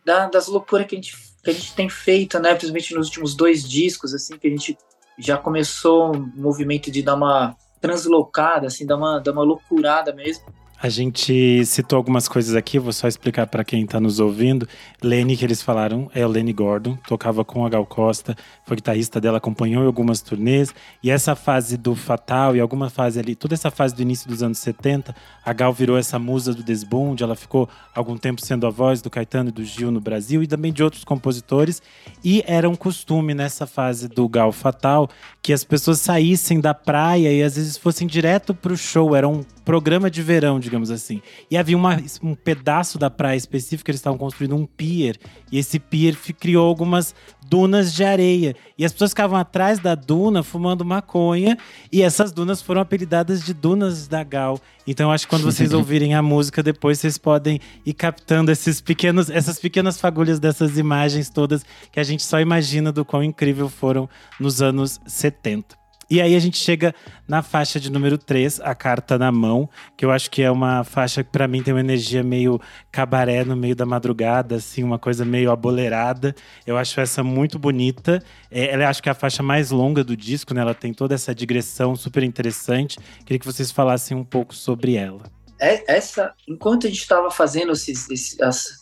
[0.04, 2.50] da, das loucuras que a, gente, que a gente tem feito, né?
[2.54, 4.76] Principalmente nos últimos dois discos, assim, que a gente
[5.18, 10.44] já começou um movimento de dar uma translocada, assim, dar uma, dar uma loucurada mesmo.
[10.80, 14.68] A gente citou algumas coisas aqui, vou só explicar para quem está nos ouvindo.
[15.02, 19.20] Lenny, que eles falaram, é o Lenny Gordon, tocava com a Gal Costa, foi guitarrista
[19.20, 20.72] dela, acompanhou em algumas turnês.
[21.02, 24.40] E essa fase do Fatal e alguma fase ali, toda essa fase do início dos
[24.40, 25.12] anos 70,
[25.44, 29.10] a Gal virou essa musa do desbunde, ela ficou algum tempo sendo a voz do
[29.10, 31.82] Caetano e do Gil no Brasil e também de outros compositores.
[32.22, 35.10] E era um costume nessa fase do Gal Fatal
[35.42, 39.26] que as pessoas saíssem da praia e às vezes fossem direto para o show, era
[39.26, 41.20] um programa de verão, digamos assim.
[41.50, 45.16] E havia uma, um pedaço da praia específica, eles estavam construindo um pier,
[45.50, 47.14] e esse pier criou algumas
[47.48, 48.54] dunas de areia.
[48.76, 51.56] E as pessoas ficavam atrás da duna fumando maconha,
[51.90, 54.60] e essas dunas foram apelidadas de Dunas da Gal.
[54.86, 59.28] Então acho que quando vocês ouvirem a música, depois vocês podem ir captando esses pequenos,
[59.30, 64.08] essas pequenas fagulhas dessas imagens todas que a gente só imagina do quão incrível foram
[64.38, 65.77] nos anos 70.
[66.10, 66.94] E aí a gente chega
[67.26, 70.82] na faixa de número 3, a carta na mão, que eu acho que é uma
[70.82, 72.58] faixa que para mim tem uma energia meio
[72.90, 76.34] cabaré no meio da madrugada, assim, uma coisa meio abolerada.
[76.66, 78.22] Eu acho essa muito bonita.
[78.50, 80.62] É, ela acho que é a faixa mais longa do disco, né?
[80.62, 82.98] Ela tem toda essa digressão super interessante.
[83.26, 85.20] Queria que vocês falassem um pouco sobre ela.
[85.60, 88.38] É, essa, enquanto a gente estava fazendo esses, esses,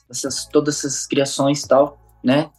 [0.08, 2.50] essas, todas essas criações e tal, né?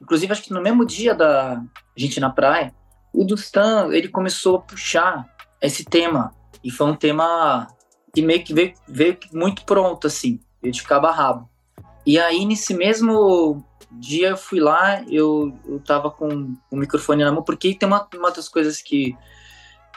[0.00, 1.60] Inclusive, acho que no mesmo dia da
[1.96, 2.72] gente na praia,
[3.12, 5.28] o Dustan, ele começou a puxar
[5.60, 7.68] esse tema, e foi um tema
[8.14, 11.48] que meio que veio, veio muito pronto, assim, veio de cabo a rabo.
[12.04, 17.30] E aí, nesse mesmo dia, eu fui lá, eu, eu tava com o microfone na
[17.30, 19.16] mão, porque tem uma, uma das coisas que,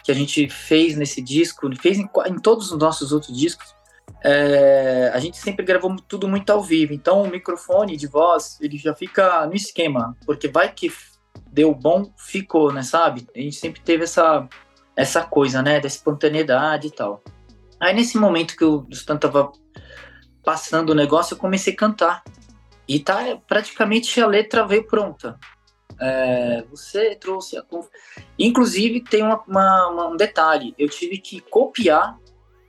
[0.04, 3.74] que a gente fez nesse disco, fez em, em todos os nossos outros discos,
[4.24, 8.78] é, a gente sempre gravou tudo muito ao vivo, então o microfone de voz, ele
[8.78, 10.92] já fica no esquema, porque vai que
[11.56, 13.26] deu bom, ficou, né, sabe?
[13.34, 14.48] A gente sempre teve essa,
[14.94, 17.24] essa coisa, né, da espontaneidade e tal.
[17.80, 19.54] Aí nesse momento que o Stan tava
[20.44, 22.24] passando o negócio, eu comecei a cantar.
[22.88, 25.40] E tá praticamente a letra veio pronta.
[26.00, 27.64] É, você trouxe a.
[28.38, 32.20] Inclusive tem uma, uma, um detalhe, eu tive que copiar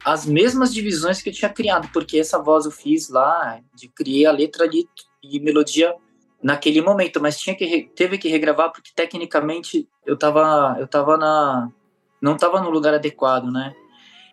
[0.04, 4.26] as mesmas divisões que eu tinha criado, porque essa voz eu fiz lá, de criei
[4.26, 4.88] a letra ali
[5.20, 5.92] e melodia
[6.42, 11.70] naquele momento, mas tinha que teve que regravar porque tecnicamente eu tava eu tava na
[12.20, 13.74] não tava no lugar adequado, né?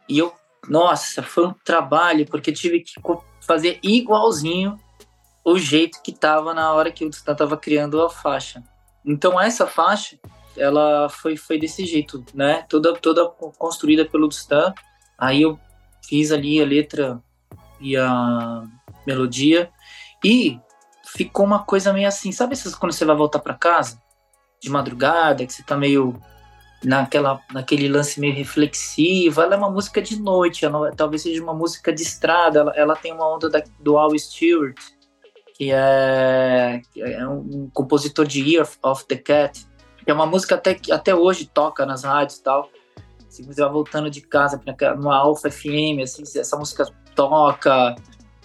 [0.08, 0.34] E eu
[0.68, 2.94] nossa, foi um trabalho, porque tive que
[3.42, 4.80] fazer igualzinho
[5.44, 8.64] o jeito que tava na hora que Stan tava criando a faixa.
[9.06, 10.18] Então essa faixa,
[10.56, 12.66] ela foi, foi desse jeito, né?
[12.70, 14.74] Toda, toda construída pelo Stan.
[15.18, 15.60] Aí eu
[16.08, 17.22] fiz ali a letra
[17.82, 18.64] e a
[19.06, 19.70] melodia.
[20.24, 20.58] E
[21.16, 24.02] ficou uma coisa meio assim, sabe quando você vai voltar para casa?
[24.62, 26.20] De madrugada, que você tá meio
[26.84, 29.42] naquela, naquele lance meio reflexivo.
[29.42, 32.60] Ela é uma música de noite, ela, talvez seja uma música de estrada.
[32.60, 34.78] Ela, ela tem uma onda da, do Al Stewart,
[35.56, 39.68] que é, é um compositor de Year of the Cat.
[40.04, 42.70] Que é uma música até que até hoje toca nas rádios e tal.
[43.30, 44.62] Se você vai voltando de casa
[44.98, 47.96] numa Alpha FM, assim, essa música toca,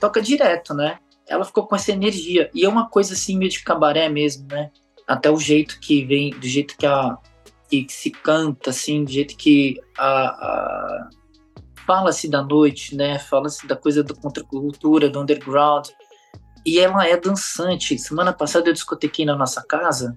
[0.00, 0.98] toca direto, né?
[1.28, 2.50] Ela ficou com essa energia.
[2.54, 4.70] E é uma coisa assim meio de cabaré mesmo, né?
[5.06, 7.16] Até o jeito que vem, do jeito que a,
[7.68, 11.10] que, se canta, assim, do jeito que a, a
[11.86, 13.18] fala-se da noite, né?
[13.18, 15.88] Fala-se da coisa da contracultura, do underground.
[16.64, 17.98] E ela é dançante.
[17.98, 20.16] Semana passada eu discotequei na nossa casa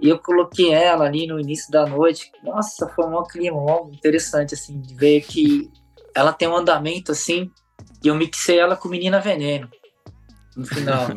[0.00, 2.30] e eu coloquei ela ali no início da noite.
[2.42, 3.58] Nossa, foi um clima
[3.92, 5.70] interessante, assim, de ver que
[6.14, 7.50] ela tem um andamento, assim,
[8.02, 9.68] e eu mixei ela com Menina Veneno.
[10.56, 11.08] No final,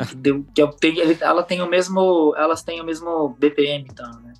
[1.21, 4.34] ela tem o mesmo, elas têm o mesmo BPM, então, né?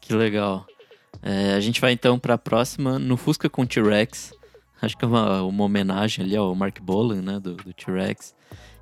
[0.00, 0.66] Que legal.
[1.22, 4.32] É, a gente vai então para a próxima, no Fusca com T-Rex.
[4.80, 8.34] Acho que é uma, uma homenagem ali ao Mark Bolan, né, do, do T-Rex.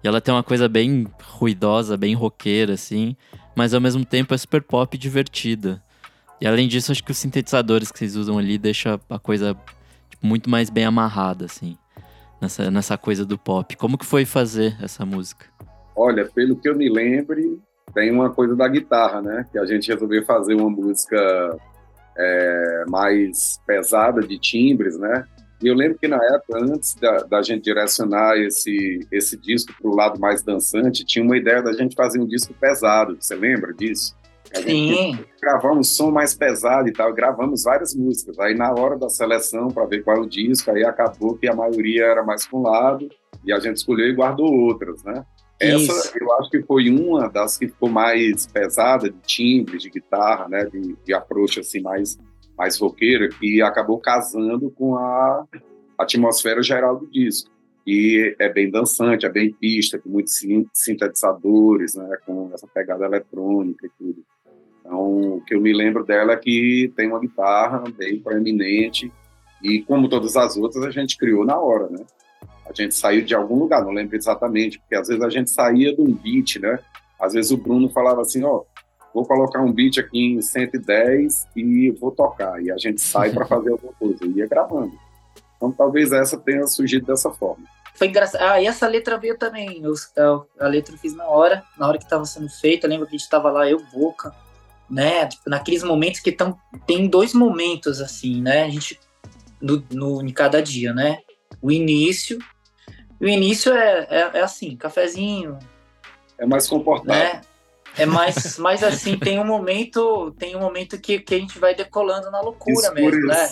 [0.02, 3.16] E ela tem uma coisa bem ruidosa, bem roqueira, assim,
[3.56, 5.82] mas ao mesmo tempo é super pop e divertida.
[6.40, 9.56] E além disso, acho que os sintetizadores que vocês usam ali deixam a coisa
[10.10, 11.78] tipo, muito mais bem amarrada, assim,
[12.44, 13.76] nessa, nessa coisa do pop.
[13.76, 15.46] Como que foi fazer essa música?
[15.96, 17.60] Olha, pelo que eu me lembre,
[17.92, 19.46] tem uma coisa da guitarra, né?
[19.50, 21.56] Que a gente resolveu fazer uma música
[22.16, 25.24] é, mais pesada de timbres, né?
[25.62, 29.90] E eu lembro que na época, antes da, da gente direcionar esse, esse disco para
[29.90, 33.16] o lado mais dançante, tinha uma ideia da gente fazer um disco pesado.
[33.18, 34.14] Você lembra disso?
[34.54, 35.18] Sim.
[35.40, 37.12] Gravar um som mais pesado e tal.
[37.12, 38.38] Gravamos várias músicas.
[38.38, 41.54] Aí na hora da seleção para ver qual é o disco, aí acabou que a
[41.54, 43.08] maioria era mais para um lado
[43.44, 45.24] e a gente escolheu e guardou outras, né?
[45.60, 46.12] Essa Isso.
[46.20, 50.64] eu acho que foi uma das que ficou mais pesada de timbre, de guitarra, né,
[50.64, 52.18] de, de approach assim mais
[52.56, 55.44] mais roqueira, que acabou casando com a
[55.98, 57.50] atmosfera geral do disco.
[57.86, 60.40] E é bem dançante, é bem pista, com muitos
[60.72, 64.24] sintetizadores, né, com essa pegada eletrônica e tudo.
[64.84, 69.10] Então, o que eu me lembro dela é que tem uma guitarra bem proeminente
[69.62, 72.04] e, como todas as outras, a gente criou na hora, né?
[72.68, 75.94] A gente saiu de algum lugar, não lembro exatamente, porque às vezes a gente saía
[75.94, 76.78] de um beat, né?
[77.18, 78.62] Às vezes o Bruno falava assim, ó,
[79.14, 82.62] vou colocar um beat aqui em 110 e vou tocar.
[82.62, 84.24] E a gente sai para fazer alguma coisa.
[84.24, 84.92] E ia gravando.
[85.56, 87.64] Então talvez essa tenha surgido dessa forma.
[87.94, 88.42] Foi engraçado.
[88.42, 89.82] Ah, e essa letra veio também.
[89.82, 92.88] Eu, a letra eu fiz na hora, na hora que estava sendo feita.
[92.88, 94.34] Lembro que a gente estava lá, eu, Boca,
[94.88, 95.26] né?
[95.26, 96.58] Tipo, naqueles momentos que estão.
[96.86, 98.64] Tem dois momentos, assim, né?
[98.64, 98.98] A gente.
[99.60, 101.18] No, no, em cada dia, né?
[101.60, 102.38] O início.
[103.20, 105.58] O início é, é, é assim, cafezinho.
[106.38, 107.18] É mais comportado.
[107.18, 107.40] Né?
[107.96, 111.74] É mais, mais assim, tem um momento, tem um momento que, que a gente vai
[111.74, 113.48] decolando na loucura mesmo, né?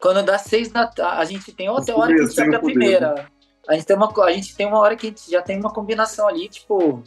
[0.00, 2.60] Quando dá seis da tarde, a gente tem outra hora que a gente abre a
[2.60, 3.28] primeira.
[3.66, 5.72] A gente, tem uma, a gente tem uma hora que a gente já tem uma
[5.72, 7.02] combinação ali, tipo,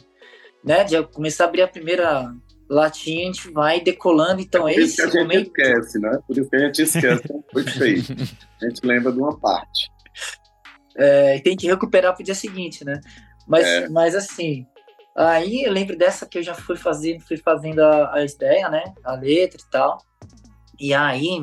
[0.64, 0.84] né?
[0.84, 2.32] De começar a abrir a primeira
[2.68, 4.40] latinha, a gente vai decolando.
[4.40, 5.46] Então, é Por isso que a gente momento...
[5.46, 6.18] esquece, né?
[6.26, 8.12] Por isso que a gente esquece como foi feito.
[8.62, 9.88] A gente lembra de uma parte.
[11.00, 13.00] É, tem que recuperar pro dia seguinte, né?
[13.46, 13.88] Mas, é.
[13.88, 14.66] mas assim,
[15.18, 18.82] Aí eu lembro dessa que eu já fui fazendo, fui fazendo a, a ideia, né?
[19.04, 19.98] A letra e tal.
[20.78, 21.40] E aí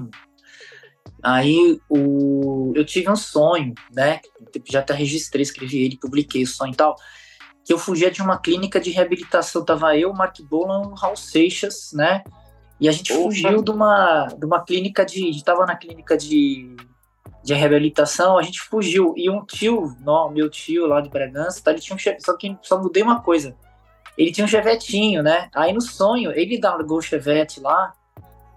[1.21, 4.21] Aí o, eu tive um sonho, né?
[4.69, 6.95] Já até registrei, escrevi ele, publiquei o sonho e tal.
[7.65, 9.65] Que eu fugia de uma clínica de reabilitação.
[9.65, 12.23] Tava eu, Mark Bolan, Raul Seixas, né?
[12.79, 13.23] E a gente Opa.
[13.23, 15.23] fugiu de uma, de uma clínica de.
[15.23, 16.75] A gente tava na clínica de,
[17.43, 19.13] de reabilitação, a gente fugiu.
[19.17, 22.37] E um tio, não, meu tio lá de Bragança, tá, ele tinha um chevette, só
[22.37, 23.55] que só mudei uma coisa.
[24.17, 25.49] Ele tinha um chevetinho, né?
[25.53, 27.93] Aí no sonho, ele largou o chevette lá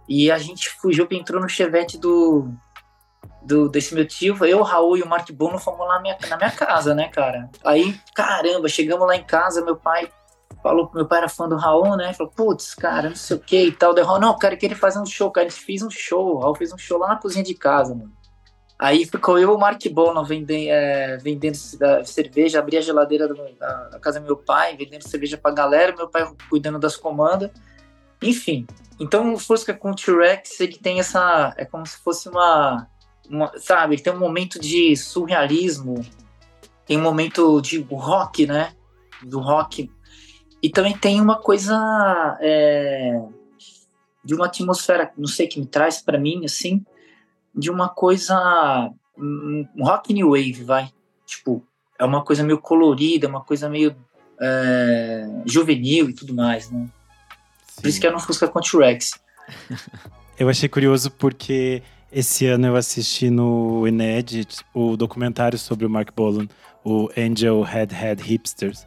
[0.09, 2.49] e a gente fugiu, entrou no chevette do,
[3.48, 4.37] do desse meu tio.
[4.44, 7.50] Eu, Raul e o Mark Bono fomos lá minha, na minha casa, né, cara?
[7.64, 10.08] Aí, caramba, chegamos lá em casa, meu pai
[10.62, 12.12] falou, meu pai era fã do Raul, né?
[12.12, 13.94] Falou, putz, cara, não sei o que e tal.
[13.94, 15.48] Daí, não, cara, queria fazer um show, cara.
[15.48, 16.37] Gente fez um show.
[16.37, 18.12] O Raul fez um show lá na cozinha de casa, mano.
[18.78, 21.56] Aí ficou eu e o Mark Bono vendendo, é, vendendo
[22.04, 25.96] cerveja, abri a geladeira do, da, da, casa do meu pai, vendendo cerveja pra galera,
[25.96, 27.50] meu pai cuidando das comandas.
[28.22, 28.68] Enfim,
[29.00, 31.52] então o Fusca com o T-Rex, ele tem essa.
[31.56, 32.87] É como se fosse uma,
[33.28, 33.52] uma.
[33.58, 36.04] Sabe, tem um momento de surrealismo,
[36.86, 38.72] tem um momento de rock, né?
[39.22, 39.90] Do rock.
[40.62, 42.38] E também tem uma coisa.
[42.40, 43.22] É,
[44.24, 46.84] de uma atmosfera, não sei, que me traz para mim, assim,
[47.54, 48.92] de uma coisa.
[49.16, 50.90] Um rock new wave, vai.
[51.26, 51.64] Tipo,
[51.98, 53.96] é uma coisa meio colorida, uma coisa meio
[54.40, 56.88] é, juvenil e tudo mais, né?
[57.76, 59.20] Por isso que eu não Fusca com T-Rex.
[60.38, 61.82] eu achei curioso porque
[62.12, 66.49] esse ano eu assisti no Inedit o documentário sobre o Mark Bolan,
[66.85, 68.87] o Angel Head Head Hipsters,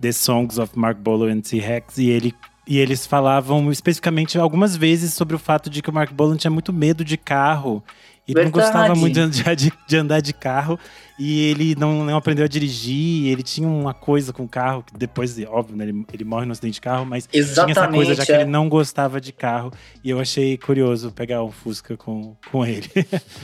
[0.00, 2.34] The Songs of Mark Bolan and T-Rex, e ele
[2.68, 6.50] e eles falavam especificamente algumas vezes sobre o fato de que o Mark Bolan tinha
[6.50, 7.82] muito medo de carro
[8.26, 10.76] e não gostava muito de, de, de, andar de carro
[11.18, 13.26] e ele não, não aprendeu a dirigir.
[13.26, 16.52] Ele tinha uma coisa com o carro, que depois, óbvio, né, ele, ele morre no
[16.52, 18.40] acidente de carro, mas Exatamente, tinha essa coisa já que é.
[18.42, 19.72] ele não gostava de carro.
[20.04, 22.88] E eu achei curioso pegar um Fusca com, com ele.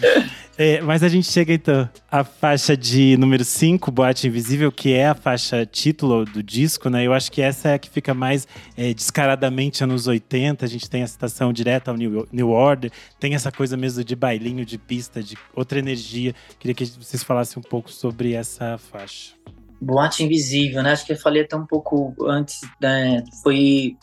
[0.58, 5.08] é, mas a gente chega então à faixa de número 5, Boate Invisível, que é
[5.08, 7.06] a faixa título do disco, né?
[7.06, 10.64] Eu acho que essa é a que fica mais é, descaradamente anos 80.
[10.64, 14.14] A gente tem a citação direta ao New, New Order, tem essa coisa mesmo de
[14.14, 16.34] bailinho de pista, de outra energia.
[16.58, 19.34] Queria que vocês falassem um pouco sobre essa faixa.
[19.80, 20.92] Boate Invisível, né?
[20.92, 23.24] Acho que eu falei até um pouco antes, né?
[23.42, 23.96] Foi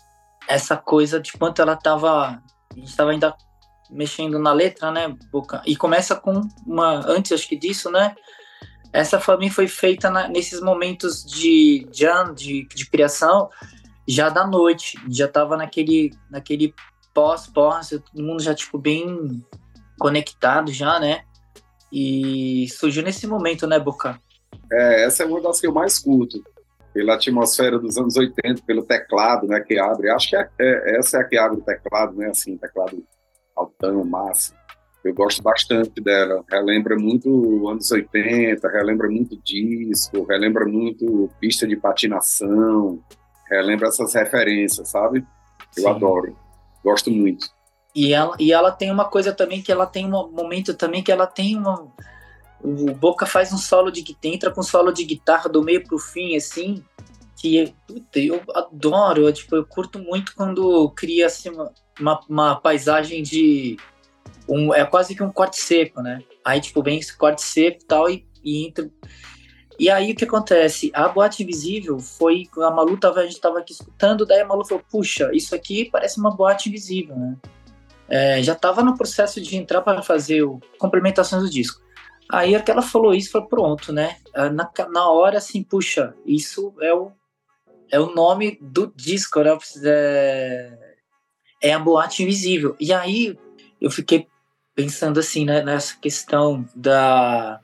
[0.48, 2.42] essa coisa de quanto ela estava.
[2.72, 3.36] A gente estava ainda
[3.90, 5.16] mexendo na letra, né?
[5.66, 7.06] E começa com uma.
[7.08, 8.16] Antes, acho que disso, né?
[8.92, 13.50] Essa mim foi feita na, nesses momentos de jam, de, de criação,
[14.08, 14.98] já da noite.
[15.10, 16.74] Já estava naquele, naquele
[17.14, 19.46] pós-pós, todo mundo já, tipo, bem
[20.00, 21.24] conectado já, né?
[21.92, 24.20] E surgiu nesse momento, né, Boca?
[24.72, 26.44] É, essa é uma das que eu mais curto.
[26.94, 30.10] Pela atmosfera dos anos 80, pelo teclado, né, que abre.
[30.10, 33.04] Acho que é, é, essa é a que abre o teclado, né, assim, teclado
[33.56, 34.54] altão, massa.
[35.04, 36.44] Eu gosto bastante dela.
[36.50, 43.02] Relembra muito anos 80, relembra muito disco, relembra muito pista de patinação,
[43.50, 45.26] relembra essas referências, sabe?
[45.78, 45.90] Eu Sim.
[45.90, 46.36] adoro.
[46.84, 47.48] Gosto muito.
[48.00, 51.12] E ela, e ela tem uma coisa também que ela tem um momento também que
[51.12, 51.86] ela tem uma.
[52.62, 55.84] O Boca faz um solo de guitarra, entra com um solo de guitarra do meio
[55.84, 56.82] pro fim, assim,
[57.36, 61.50] que puta, eu adoro, eu, tipo, eu curto muito quando cria assim,
[62.00, 63.76] uma, uma, paisagem de.
[64.48, 66.24] Um, é quase que um corte seco, né?
[66.46, 68.90] Aí, tipo, vem esse corte seco e tal, e, e entra.
[69.78, 70.90] E aí o que acontece?
[70.94, 72.48] A boate invisível foi.
[72.60, 75.90] A Malu tava, a gente tava aqui escutando, daí a Malu falou: puxa, isso aqui
[75.92, 77.36] parece uma boate invisível, né?
[78.10, 81.82] É, já estava no processo de entrar para fazer o complementações do disco.
[82.32, 84.18] Aí a que ela falou isso, foi pronto, né?
[84.36, 87.12] Ah, na, na hora, assim, puxa, isso é o,
[87.92, 89.58] é o nome do disco, né?
[89.84, 90.78] É,
[91.62, 92.76] é a boate invisível.
[92.80, 93.38] E aí
[93.82, 94.28] eu fiquei
[94.76, 97.60] pensando assim, né, nessa questão da.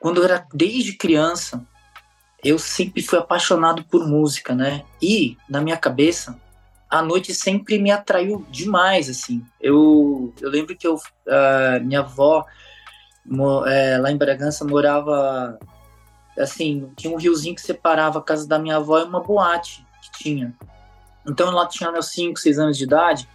[0.00, 1.64] Quando eu era desde criança,
[2.42, 4.84] eu sempre fui apaixonado por música, né?
[5.00, 6.40] E na minha cabeça,
[6.90, 9.46] a noite sempre me atraiu demais, assim.
[9.60, 12.44] Eu, eu lembro que eu, uh, minha avó,
[13.68, 15.56] é, lá em Bragança, morava,
[16.36, 20.24] assim, tinha um riozinho que separava a casa da minha avó e uma boate que
[20.24, 20.52] tinha.
[21.28, 23.28] Então, lá tinha meus 5, 6 anos de idade,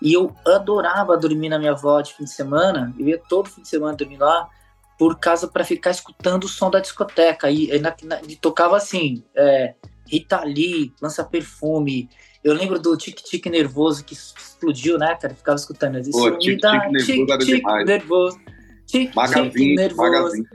[0.00, 3.62] e eu adorava dormir na minha avó de fim de semana, eu ia todo fim
[3.62, 4.48] de semana dormir lá,
[4.96, 7.50] por casa para ficar escutando o som da discoteca.
[7.50, 9.74] E, e, na, na, e tocava assim, é,
[10.06, 12.08] Rita Lee, Lança Perfume,
[12.44, 15.34] eu lembro do Tic Tic Nervoso que explodiu, né, cara?
[15.34, 16.12] Ficava escutando isso.
[16.12, 18.38] Pô, tic, tic, tic, tic, nervoso.
[18.86, 19.96] Tic, tic, nervoso.
[19.96, 20.46] Magazine.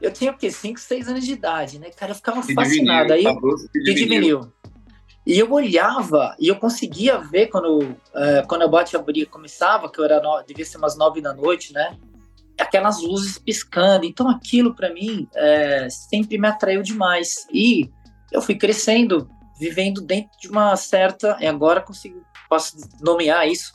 [0.00, 0.50] Eu tinha o quê?
[0.50, 2.12] 5, 6 anos de idade, né, cara?
[2.12, 3.12] Eu ficava que fascinado.
[3.12, 3.24] Aí,
[3.72, 4.52] que de vinil.
[5.26, 9.98] E eu olhava e eu conseguia ver quando, uh, quando a boate abria, começava, que
[9.98, 11.96] eu era no, devia ser umas nove da noite, né?
[12.58, 14.04] aquelas luzes piscando.
[14.04, 17.46] Então aquilo para mim é, sempre me atraiu demais.
[17.52, 17.90] E
[18.32, 19.28] eu fui crescendo,
[19.58, 23.72] vivendo dentro de uma certa, e agora consigo posso nomear isso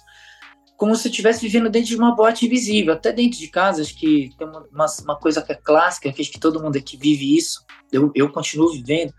[0.79, 3.93] como se eu estivesse vivendo dentro de uma boate invisível, até dentro de casa, acho
[3.99, 7.37] que tem uma, uma, coisa que é clássica, que acho que todo mundo aqui vive
[7.37, 9.13] isso, eu, eu continuo vivendo.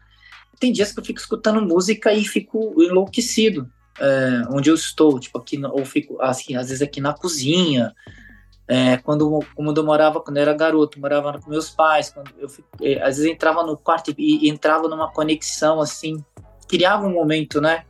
[0.59, 5.37] Tem dias que eu fico escutando música e fico enlouquecido, é, onde eu estou, tipo
[5.37, 7.95] aqui, ou fico, assim, às vezes aqui na cozinha,
[8.67, 12.49] é, quando, quando eu morava, quando eu era garoto, morava com meus pais, quando eu
[12.81, 16.25] é, às vezes entrava no quarto e, e entrava numa conexão, assim,
[16.71, 17.85] criava um momento, né,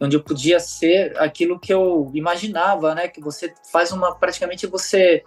[0.00, 3.06] onde eu podia ser aquilo que eu imaginava, né?
[3.06, 5.22] Que você faz uma, praticamente você,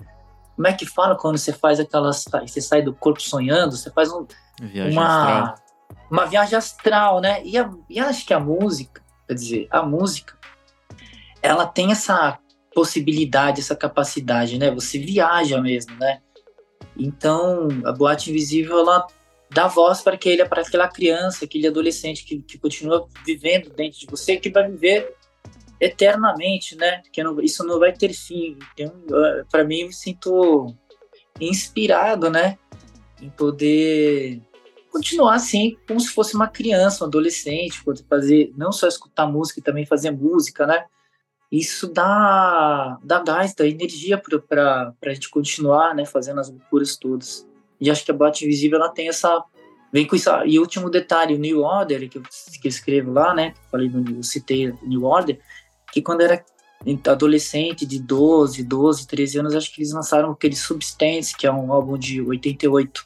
[0.55, 4.11] como é que fala quando você faz aquelas, você sai do corpo sonhando, você faz
[4.11, 4.25] um,
[4.59, 5.55] viagem uma, astral.
[6.11, 7.41] uma viagem astral, né?
[7.45, 10.37] E, a, e acho que a música, quer dizer, a música,
[11.41, 12.37] ela tem essa
[12.73, 14.71] possibilidade, essa capacidade, né?
[14.71, 16.19] Você viaja mesmo, né?
[16.97, 19.07] Então, a boate invisível, ela
[19.49, 24.07] dá voz para aquele, para aquela criança, aquele adolescente que, que continua vivendo dentro de
[24.07, 25.15] você, que vai viver
[25.79, 27.01] eternamente, né?
[27.11, 28.57] Que não, isso não vai ter fim.
[28.73, 28.93] Então,
[29.51, 30.73] para mim, eu me sinto
[31.39, 32.57] inspirado, né?
[33.21, 34.41] Em poder
[34.91, 39.59] continuar assim, como se fosse uma criança, um adolescente, poder fazer, não só escutar música,
[39.59, 40.85] e também fazer música, né?
[41.51, 46.05] Isso dá, dá gás, dá energia para a gente continuar, né?
[46.05, 47.45] Fazendo as loucuras todas.
[47.79, 49.43] E acho que a Boate Invisível ela tem essa.
[49.91, 50.29] Vem com isso.
[50.45, 53.53] E último detalhe, o New Order, que eu, que eu escrevo lá, né?
[53.71, 55.39] Falei no, eu citei New Order,
[55.91, 56.43] que quando era
[57.07, 61.71] adolescente de 12, 12, 13 anos, acho que eles lançaram aquele Substance, que é um
[61.71, 63.05] álbum de 88.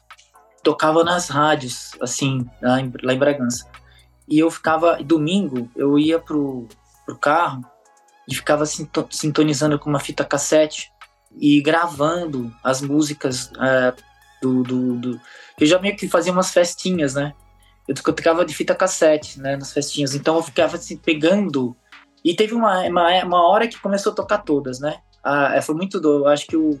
[0.62, 3.66] Tocava nas rádios, assim, lá em, lá em Bragança.
[4.28, 6.68] E eu ficava, domingo, eu ia pro,
[7.06, 7.64] pro carro
[8.28, 10.92] e ficava sintonizando com uma fita cassete
[11.36, 13.94] e gravando as músicas é,
[14.40, 15.20] do, do, do,
[15.58, 17.34] Eu já meio que fazia umas festinhas, né?
[17.86, 19.56] Eu tocava de fita cassete, né?
[19.56, 20.14] Nas festinhas.
[20.14, 21.76] Então eu ficava assim, pegando.
[22.24, 24.98] E teve uma, uma, uma hora que começou a tocar todas, né?
[25.22, 26.26] Ah, foi muito do.
[26.26, 26.78] Acho que o,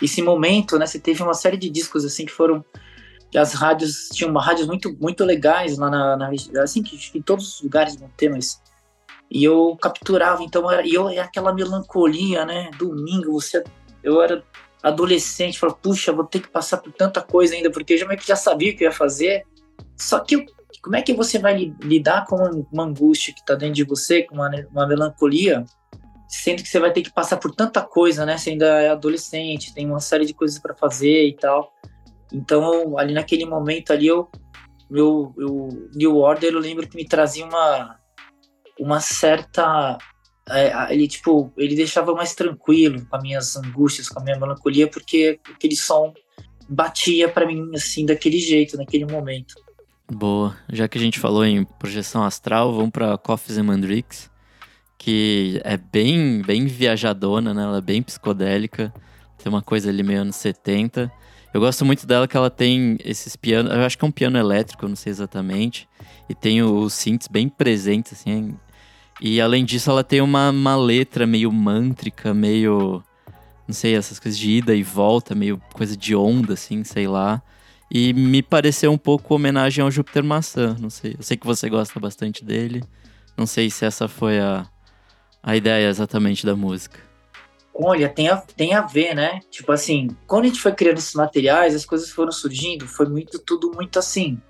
[0.00, 0.86] esse momento, né?
[0.86, 2.64] Você teve uma série de discos assim que foram.
[3.34, 6.30] As rádios tinham uma rádios muito, muito legais lá na, na
[6.62, 8.60] assim que em todos os lugares vão ter, mas
[9.30, 12.70] e eu capturava, então e eu aquela melancolia, né?
[12.76, 13.64] Domingo, você
[14.02, 14.44] eu era
[14.82, 18.36] adolescente, fala, puxa, vou ter que passar por tanta coisa ainda, porque eu já já
[18.36, 19.44] sabia o que ia fazer.
[19.96, 20.44] Só que
[20.82, 22.36] como é que você vai lidar com
[22.72, 25.64] uma angústia que está dentro de você, com uma, uma melancolia,
[26.28, 28.36] sendo que você vai ter que passar por tanta coisa, né?
[28.36, 31.72] Você ainda é adolescente, tem uma série de coisas para fazer e tal.
[32.32, 34.28] Então, ali naquele momento ali, eu,
[34.90, 37.98] meu, eu, New Order, eu lembro que me trazia uma,
[38.80, 39.98] uma certa
[40.90, 45.38] ele tipo ele deixava mais tranquilo com as minhas angústias com a minha melancolia porque
[45.54, 46.12] aquele som
[46.68, 49.54] batia para mim assim daquele jeito naquele momento.
[50.10, 50.56] Boa.
[50.70, 54.30] Já que a gente falou em projeção astral vamos para Coffees and Mandrix
[54.98, 57.62] que é bem bem viajadona né?
[57.62, 58.92] Ela é bem psicodélica
[59.38, 61.10] tem uma coisa ali meio anos 70
[61.54, 64.38] eu gosto muito dela que ela tem esses pianos eu acho que é um piano
[64.38, 65.88] elétrico não sei exatamente
[66.28, 68.56] e tem os synths bem presentes assim
[69.24, 73.00] e além disso, ela tem uma, uma letra meio mântrica, meio.
[73.68, 77.40] Não sei, essas coisas de ida e volta, meio coisa de onda, assim, sei lá.
[77.88, 81.14] E me pareceu um pouco homenagem ao Júpiter Maçã, não sei.
[81.16, 82.82] Eu sei que você gosta bastante dele.
[83.36, 84.66] Não sei se essa foi a,
[85.40, 86.98] a ideia exatamente da música.
[87.72, 89.38] Olha, tem a, tem a ver, né?
[89.52, 93.38] Tipo assim, quando a gente foi criando esses materiais, as coisas foram surgindo, foi muito,
[93.38, 94.40] tudo muito assim,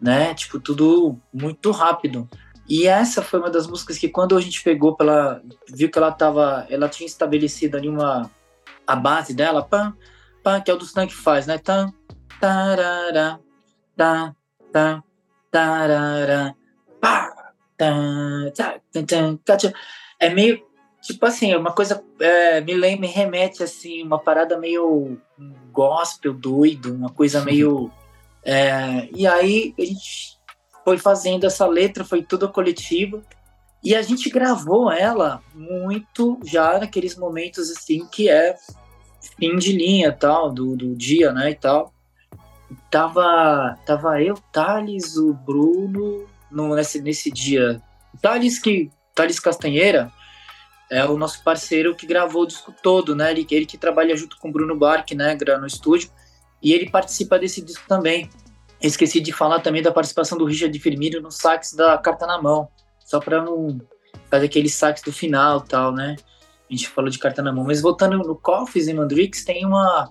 [0.00, 0.34] né?
[0.34, 2.28] Tipo, tudo muito rápido.
[2.68, 6.12] E essa foi uma das músicas que quando a gente pegou pela viu que ela
[6.12, 8.30] tava, ela tinha estabelecido ali uma
[8.86, 9.94] a base dela, pam,
[10.42, 11.58] pam, que é o do Stan que faz, né?
[11.58, 11.92] Tam,
[12.40, 13.40] tarara,
[13.96, 14.34] tá,
[14.70, 15.02] tá,
[15.50, 16.54] tarara,
[17.00, 17.94] pá, tá,
[18.54, 18.76] tá,
[19.44, 19.72] tá,
[20.20, 20.66] é meio
[21.00, 25.18] tipo assim, é uma coisa é, me lembra, me remete assim, uma parada meio
[25.72, 27.90] gospel doido, uma coisa meio
[28.42, 30.37] é, e aí a gente
[30.88, 33.22] foi fazendo essa letra, foi tudo coletivo.
[33.84, 38.56] E a gente gravou ela muito já naqueles momentos assim que é
[39.38, 41.92] fim de linha tal, do, do dia, né, e tal.
[42.90, 47.82] Tava, tava eu, Thales, o Bruno, no, nesse, nesse dia.
[48.22, 50.10] Thales, que, Thales Castanheira
[50.90, 53.30] é o nosso parceiro que gravou o disco todo, né?
[53.30, 56.10] Ele, ele que trabalha junto com o Bruno Barque, né, no estúdio.
[56.62, 58.30] E ele participa desse disco também.
[58.80, 62.68] Esqueci de falar também da participação do Richard Firmino no sax da carta na mão,
[63.04, 63.80] só para não
[64.30, 66.16] fazer aquele sax do final tal, né?
[66.70, 67.64] A gente falou de carta na mão.
[67.64, 70.10] Mas voltando no Coffees e Mandrix, tem uma,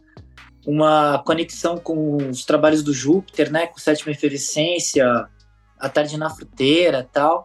[0.65, 3.68] uma conexão com os trabalhos do Júpiter, né?
[3.68, 5.28] Com sétima efervescência,
[5.80, 7.43] a tarde na fruteira tal.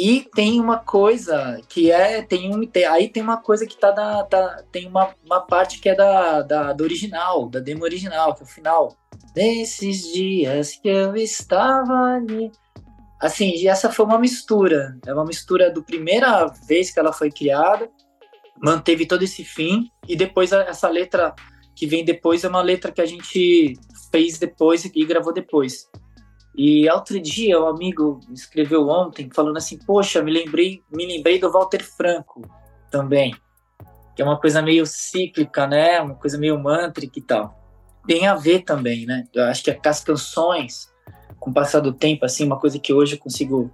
[0.00, 2.22] E tem uma coisa que é.
[2.22, 4.22] Tem um, tem, aí tem uma coisa que tá da.
[4.22, 8.42] da tem uma, uma parte que é da, da, do original, da demo original, que
[8.42, 8.96] é o final.
[9.34, 12.52] Nesses dias que eu estava ali.
[13.20, 14.96] Assim, essa foi uma mistura.
[15.04, 17.90] É uma mistura do primeira vez que ela foi criada,
[18.62, 21.34] manteve todo esse fim, e depois essa letra
[21.74, 23.76] que vem depois é uma letra que a gente
[24.12, 25.88] fez depois e gravou depois.
[26.58, 31.52] E outro dia, um amigo escreveu ontem falando assim: "Poxa, me lembrei, me lembrei do
[31.52, 32.42] Walter Franco
[32.90, 33.32] também".
[34.16, 36.00] Que é uma coisa meio cíclica, né?
[36.00, 37.56] Uma coisa meio mântrica e tal.
[38.08, 39.24] Tem a ver também, né?
[39.32, 40.92] Eu acho que as canções
[41.38, 43.70] com o passar do tempo assim, uma coisa que hoje eu consigo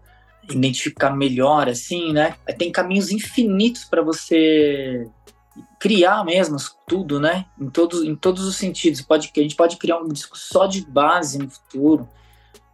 [0.51, 2.37] identificar melhor assim, né?
[2.59, 5.09] Tem caminhos infinitos para você
[5.81, 7.47] criar mesmo tudo, né?
[7.59, 9.01] Em todos, em todos os sentidos.
[9.01, 12.07] Pode, a gente pode criar um disco só de base no futuro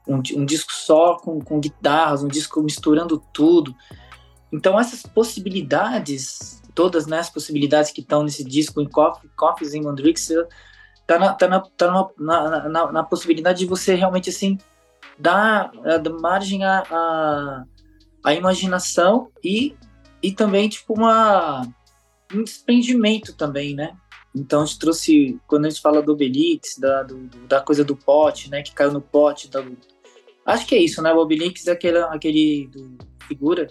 [0.07, 3.75] um, um disco só com, com guitarras, um disco misturando tudo.
[4.53, 9.83] Então essas possibilidades, todas né, as possibilidades que estão nesse disco em Coffee, Coffees in
[9.83, 10.29] Mondrix,
[11.07, 14.59] tá, na, tá, na, tá na, na, na, possibilidade de você realmente assim
[15.19, 17.65] dar, eh, dar margem à a, a,
[18.25, 19.77] a, imaginação e,
[20.23, 21.67] e também tipo uma
[22.33, 23.97] um desprendimento também, né?
[24.35, 27.97] Então a gente trouxe, quando a gente fala do Obelix, da, do, da coisa do
[27.97, 28.63] pote, né?
[28.63, 29.65] Que caiu no pote da,
[30.45, 31.13] Acho que é isso, né?
[31.13, 33.69] O Obelix é aquele, aquele do, figura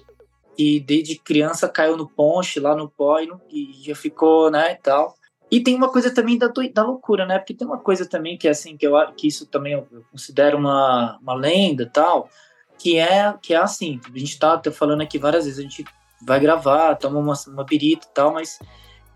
[0.55, 4.75] que desde criança caiu no ponche, lá no pó, e, e já ficou, né, e
[4.75, 5.15] tal.
[5.51, 7.39] E tem uma coisa também da, da loucura, né?
[7.39, 10.57] Porque tem uma coisa também que é assim, que, eu, que isso também eu considero
[10.57, 12.29] uma, uma lenda tal,
[12.77, 15.83] que é, que é assim, a gente tá, tá falando aqui várias vezes, a gente
[16.21, 18.59] vai gravar, toma uma, uma birita e tal, mas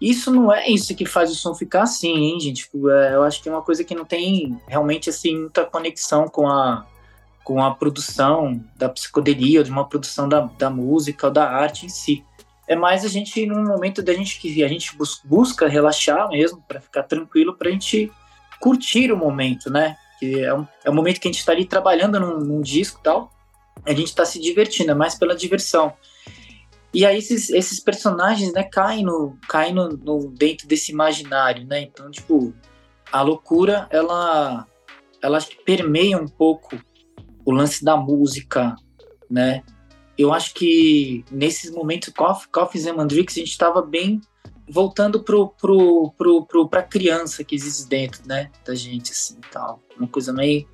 [0.04, 2.64] isso não é isso que faz o som ficar assim, hein, gente?
[2.64, 6.28] Tipo, é, eu acho que é uma coisa que não tem realmente, assim, muita conexão
[6.28, 6.86] com a,
[7.41, 11.86] com a produção da psicodelia, ou de uma produção da, da música ou da arte
[11.86, 12.22] em si.
[12.68, 16.62] É mais a gente, num momento da gente que a gente bus busca relaxar mesmo,
[16.68, 18.12] para ficar tranquilo, para a gente
[18.60, 19.95] curtir o momento, né?
[20.20, 22.99] Que é um, é um momento que a gente está ali trabalhando num, num disco
[22.99, 23.32] e tal,
[23.86, 25.93] a gente está se divertindo, é mais pela diversão.
[26.94, 31.82] E aí esses, esses personagens, né, caem, no, caem no, no, dentro desse imaginário, né?
[31.82, 32.54] Então, tipo,
[33.12, 34.68] a loucura, ela,
[35.22, 36.78] ela permeia um pouco
[37.44, 38.76] o lance da música,
[39.30, 39.64] né?
[40.18, 42.14] Eu acho que nesses momentos,
[42.52, 44.22] Coffee and Mandrix, a gente estava bem
[44.70, 49.82] voltando pro, pro, pro, pro, criança que existe dentro, né, da gente, assim, tal.
[49.98, 50.68] Uma coisa meio,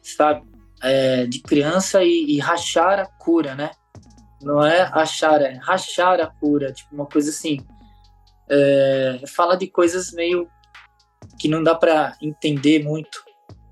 [0.00, 0.42] sabe,
[0.82, 3.70] é, de criança e, e, rachar a cura, né?
[4.42, 7.58] Não é achar, é rachar a cura, tipo, uma coisa assim.
[8.48, 10.48] É, fala de coisas meio
[11.38, 13.22] que não dá para entender muito,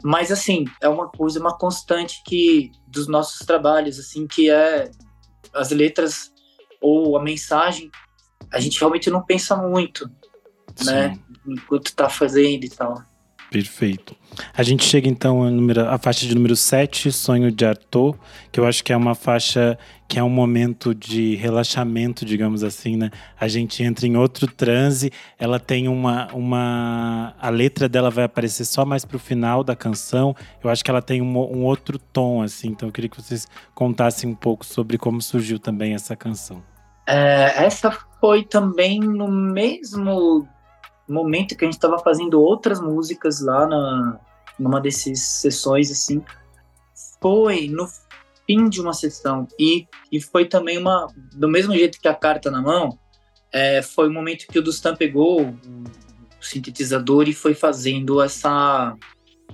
[0.02, 4.90] mas assim, é uma coisa, uma constante que dos nossos trabalhos, assim, que é
[5.52, 6.32] as letras
[6.80, 7.90] ou a mensagem,
[8.52, 10.08] a gente realmente não pensa muito,
[10.84, 10.92] né, Sim.
[10.92, 11.18] né?
[11.46, 13.02] Enquanto tá fazendo e tal.
[13.50, 14.14] Perfeito.
[14.54, 18.16] A gente chega então à, número, à faixa de número 7, Sonho de Arthur,
[18.52, 19.76] que eu acho que é uma faixa
[20.06, 23.10] que é um momento de relaxamento, digamos assim, né?
[23.38, 26.32] A gente entra em outro transe, ela tem uma.
[26.32, 30.34] uma a letra dela vai aparecer só mais pro final da canção.
[30.62, 32.68] Eu acho que ela tem um, um outro tom, assim.
[32.68, 36.62] Então eu queria que vocês contassem um pouco sobre como surgiu também essa canção.
[37.04, 37.90] É, essa
[38.20, 40.46] foi também no mesmo
[41.10, 44.20] momento que a gente estava fazendo outras músicas lá na,
[44.58, 46.22] numa dessas sessões, assim,
[47.20, 47.86] foi no
[48.46, 49.46] fim de uma sessão.
[49.58, 51.06] E, e foi também uma.
[51.32, 52.98] Do mesmo jeito que a carta na mão,
[53.52, 58.96] é, foi o momento que o Dustan pegou o sintetizador e foi fazendo essa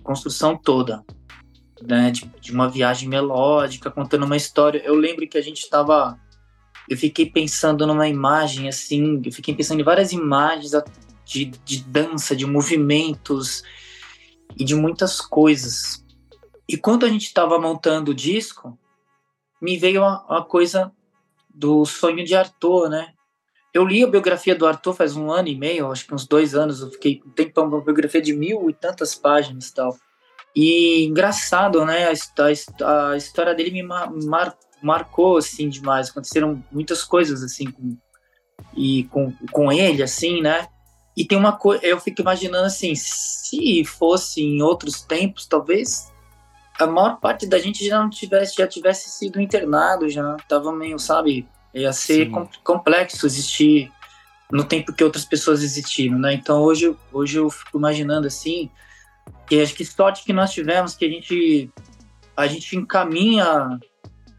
[0.03, 1.05] construção toda.
[1.87, 4.81] Né, de, de uma viagem melódica, contando uma história.
[4.83, 6.19] Eu lembro que a gente estava
[6.89, 10.73] eu fiquei pensando numa imagem assim, eu fiquei pensando em várias imagens
[11.27, 13.64] de, de dança, de movimentos
[14.57, 16.05] e de muitas coisas.
[16.68, 18.79] E quando a gente estava montando o disco,
[19.61, 20.93] me veio uma, coisa
[21.53, 23.12] do sonho de Arthur, né?
[23.74, 26.55] Eu li a biografia do Arthur faz um ano e meio, acho que uns dois
[26.55, 29.97] anos, eu fiquei um tempão, uma biografia de mil e tantas páginas e tal.
[30.55, 32.09] E engraçado, né?
[32.09, 34.11] A, a, a história dele me mar,
[34.83, 36.09] marcou, assim, demais.
[36.09, 37.97] Aconteceram muitas coisas, assim, com,
[38.74, 40.66] e com, com ele, assim, né?
[41.17, 46.12] E tem uma coisa, eu fico imaginando assim, se fosse em outros tempos, talvez
[46.79, 50.99] a maior parte da gente já não tivesse, já tivesse sido internado, já tava meio,
[50.99, 53.91] sabe, ia ser com, complexo existir
[54.53, 56.35] no tempo que outras pessoas existiram, né?
[56.35, 58.71] Então hoje, hoje eu fico imaginando assim,
[59.49, 61.71] que acho que sorte que nós tivemos que a gente
[62.37, 63.81] a gente encaminha,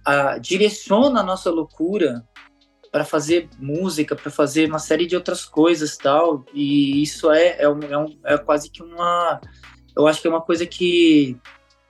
[0.06, 2.24] a, direciona a nossa loucura
[2.98, 6.44] para fazer música, para fazer uma série de outras coisas tal.
[6.52, 9.40] E isso é, é, um, é, um, é, quase que uma.
[9.96, 11.38] Eu acho que é uma coisa que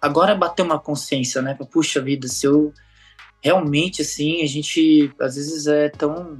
[0.01, 1.57] agora bateu uma consciência, né?
[1.71, 2.73] Puxa vida, se eu
[3.41, 6.37] realmente assim, a gente às vezes é tão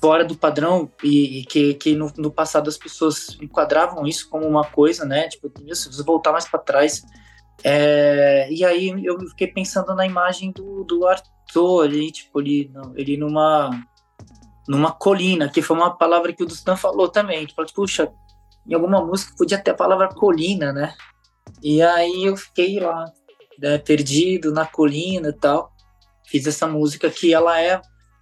[0.00, 4.46] fora do padrão e, e que, que no, no, passado as pessoas enquadravam isso como
[4.46, 5.26] uma coisa, né?
[5.26, 7.02] Tipo, se você voltar mais para trás.
[7.64, 11.00] É, e aí eu fiquei pensando na imagem do, do
[11.46, 13.70] Arthur ali, tipo, ele, ele numa,
[14.68, 17.44] numa colina, que foi uma palavra que o Dustan falou também.
[17.46, 18.10] Tipo, puxa,
[18.66, 20.94] em alguma música podia ter a palavra colina, né?
[21.62, 23.04] E aí eu fiquei lá,
[23.58, 25.72] né, perdido na colina e tal.
[26.24, 27.80] Fiz essa música que ela é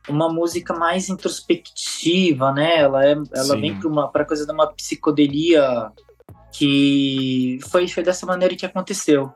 [0.09, 2.79] uma música mais introspectiva, né?
[2.79, 5.93] Ela, é, ela vem para uma pra coisa de uma psicodelia
[6.53, 9.33] que foi, foi dessa maneira que aconteceu.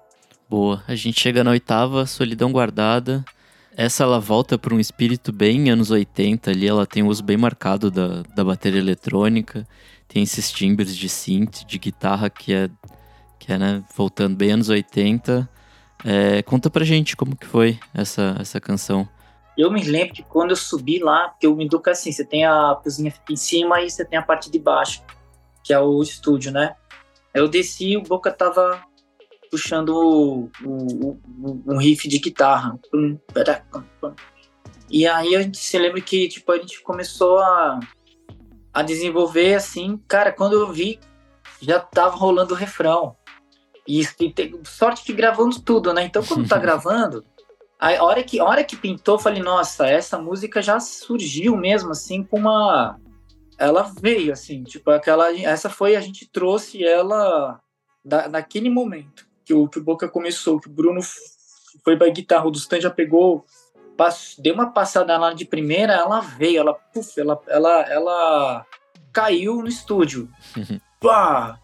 [0.48, 0.82] Boa.
[0.88, 3.24] A gente chega na oitava, Solidão Guardada.
[3.76, 7.36] Essa ela volta para um espírito bem anos 80 ali, ela tem um uso bem
[7.36, 9.66] marcado da, da bateria eletrônica,
[10.06, 12.70] tem esses timbres de synth, de guitarra que é,
[13.38, 15.48] que é né, voltando bem anos 80.
[16.04, 19.08] É, conta pra gente como que foi essa, essa canção.
[19.56, 22.78] Eu me lembro que quando eu subi lá, porque o Minduca assim, você tem a
[22.82, 25.02] cozinha em cima e você tem a parte de baixo,
[25.64, 26.74] que é o estúdio, né?
[27.32, 28.80] Eu desci o Boca tava
[29.54, 32.76] puxando o, o, o, um riff de guitarra.
[34.90, 37.78] E aí a gente se lembra que tipo, a gente começou a,
[38.72, 40.98] a desenvolver assim, cara, quando eu vi,
[41.60, 43.16] já tava rolando o refrão.
[43.86, 46.02] E, e tem, sorte que gravamos tudo, né?
[46.02, 47.24] Então quando tá gravando,
[47.78, 51.92] a hora que, a hora que pintou, eu falei, nossa, essa música já surgiu mesmo,
[51.92, 52.98] assim, com uma.
[53.56, 55.32] Ela veio, assim, tipo, aquela.
[55.32, 57.60] Essa foi, a gente trouxe ela
[58.04, 61.00] da, naquele momento que o, que o Boca começou, que o Bruno
[61.84, 63.44] foi pra guitarra, o Dustan já pegou,
[64.38, 68.66] deu uma passada lá de primeira, ela veio, ela, puf, ela, ela, ela
[69.12, 70.28] caiu no estúdio.
[71.00, 71.58] Pá!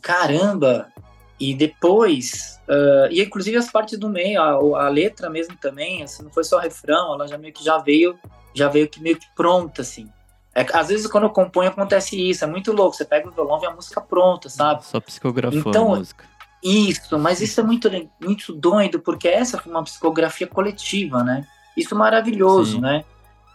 [0.00, 0.90] Caramba!
[1.38, 6.22] E depois, uh, e inclusive as partes do meio, a, a, letra mesmo também, assim,
[6.22, 8.16] não foi só refrão, ela já meio que já veio,
[8.54, 10.08] já veio que meio que pronta, assim.
[10.54, 13.60] É, às vezes quando eu componho acontece isso, é muito louco, você pega o violão
[13.62, 14.84] e a música pronta, sabe?
[14.84, 16.24] Só psicografou então, a música.
[16.62, 17.90] Isso, mas isso é muito,
[18.20, 21.46] muito doido, porque essa foi uma psicografia coletiva, né?
[21.76, 22.80] Isso é maravilhoso, Sim.
[22.80, 23.04] né?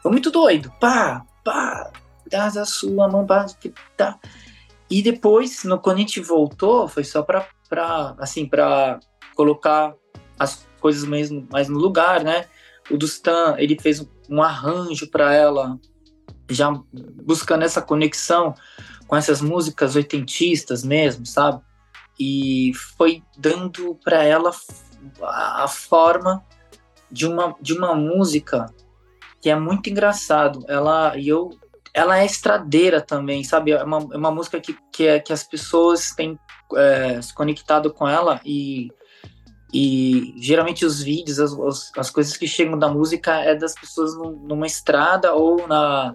[0.02, 0.72] Foi muito doido.
[0.80, 1.92] Pá, pá,
[2.30, 3.46] dá a sua mão, pá,
[3.96, 4.20] tá.
[4.90, 9.00] E depois, no, quando a gente voltou, foi só pra para assim para
[9.36, 9.94] colocar
[10.40, 12.46] as coisas mesmo mais no lugar, né?
[12.90, 15.78] O Dustan ele fez um arranjo para ela,
[16.50, 16.72] já
[17.24, 18.54] buscando essa conexão
[19.08, 21.62] com essas músicas oitentistas mesmo, sabe?
[22.20, 24.52] E foi dando para ela
[25.22, 26.44] a, forma
[27.12, 28.66] de uma de uma música
[29.42, 30.66] que é muito engraçado.
[30.68, 31.52] Ela e eu
[31.94, 33.72] ela é estradeira também, sabe?
[33.72, 36.40] É uma, é uma música que, que, é, que as pessoas têm
[36.76, 38.92] é, se conectado com ela e,
[39.74, 44.68] e geralmente os vídeos, as, as coisas que chegam da música é das pessoas numa
[44.68, 46.14] estrada ou na,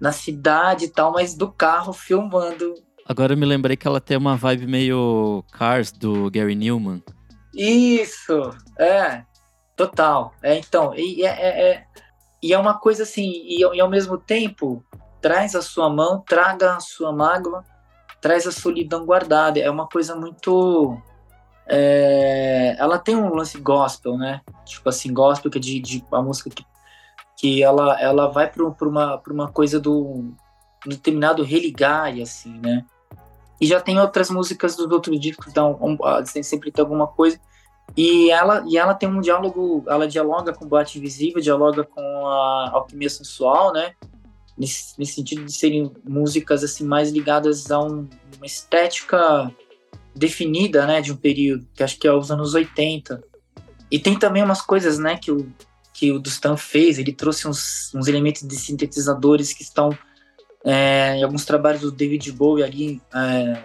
[0.00, 2.74] na cidade e tal, mas do carro filmando.
[3.08, 7.02] Agora eu me lembrei que ela tem uma vibe meio Cars do Gary Newman.
[7.54, 9.22] Isso, é,
[9.76, 10.34] total.
[10.42, 11.86] É, então, e é, é, é
[12.42, 14.84] e é uma coisa assim, e, e ao mesmo tempo
[15.20, 17.64] traz a sua mão, traga a sua mágoa,
[18.20, 19.58] traz a solidão guardada.
[19.58, 21.00] É uma coisa muito.
[21.68, 24.40] É, ela tem um lance gospel, né?
[24.64, 26.64] Tipo assim, gospel, que é de, de a música que,
[27.36, 30.36] que ela, ela vai para uma, uma coisa do
[30.86, 32.84] um determinado religar, assim, né?
[33.60, 35.96] E já tem outras músicas dos outros discos, então, um,
[36.42, 37.40] sempre tem alguma coisa.
[37.96, 42.26] E ela, e ela tem um diálogo, ela dialoga com o Boate Invisível, dialoga com
[42.26, 43.94] a Alquimia Sensual, né?
[44.56, 49.52] nesse, nesse sentido de serem músicas assim mais ligadas a um, uma estética
[50.14, 53.22] definida, né, de um período, que acho que é os anos 80.
[53.90, 55.46] E tem também umas coisas, né, que o
[55.92, 59.96] que o Dustan fez, ele trouxe uns, uns elementos de sintetizadores que estão
[60.66, 63.62] é, em alguns trabalhos do David Bowie ali, é,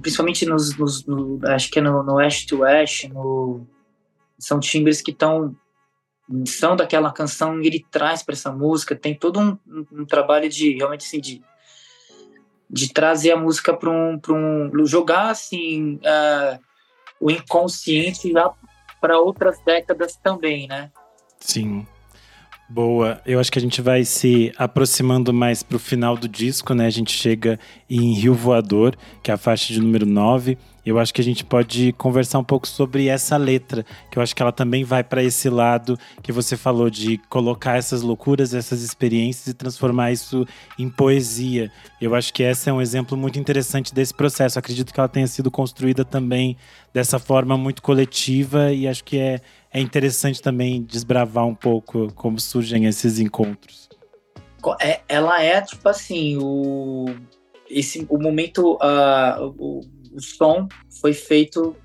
[0.00, 3.66] principalmente nos, nos no, acho que é no, no Ash to Ash, no,
[4.38, 5.54] são timbres que estão
[6.26, 9.58] missão daquela canção ele traz para essa música tem todo um,
[9.92, 11.42] um, trabalho de realmente assim de,
[12.70, 16.60] de trazer a música para um para um jogar assim uh,
[17.18, 18.54] o inconsciente lá
[19.00, 20.92] para outras décadas também né?
[21.40, 21.84] Sim
[22.70, 23.20] Boa.
[23.26, 26.86] Eu acho que a gente vai se aproximando mais pro final do disco, né?
[26.86, 27.58] A gente chega
[27.90, 28.94] em Rio Voador,
[29.24, 30.56] que é a faixa de número 9.
[30.86, 34.34] Eu acho que a gente pode conversar um pouco sobre essa letra, que eu acho
[34.36, 38.82] que ela também vai para esse lado que você falou de colocar essas loucuras, essas
[38.82, 40.46] experiências e transformar isso
[40.78, 41.72] em poesia.
[42.00, 44.60] Eu acho que esse é um exemplo muito interessante desse processo.
[44.60, 46.56] Acredito que ela tenha sido construída também
[46.94, 49.40] dessa forma muito coletiva e acho que é,
[49.72, 53.88] é interessante também desbravar um pouco como surgem esses encontros.
[54.80, 57.06] É, ela é tipo assim o
[57.68, 59.80] esse o momento uh, o,
[60.12, 60.68] o som
[61.00, 61.76] foi feito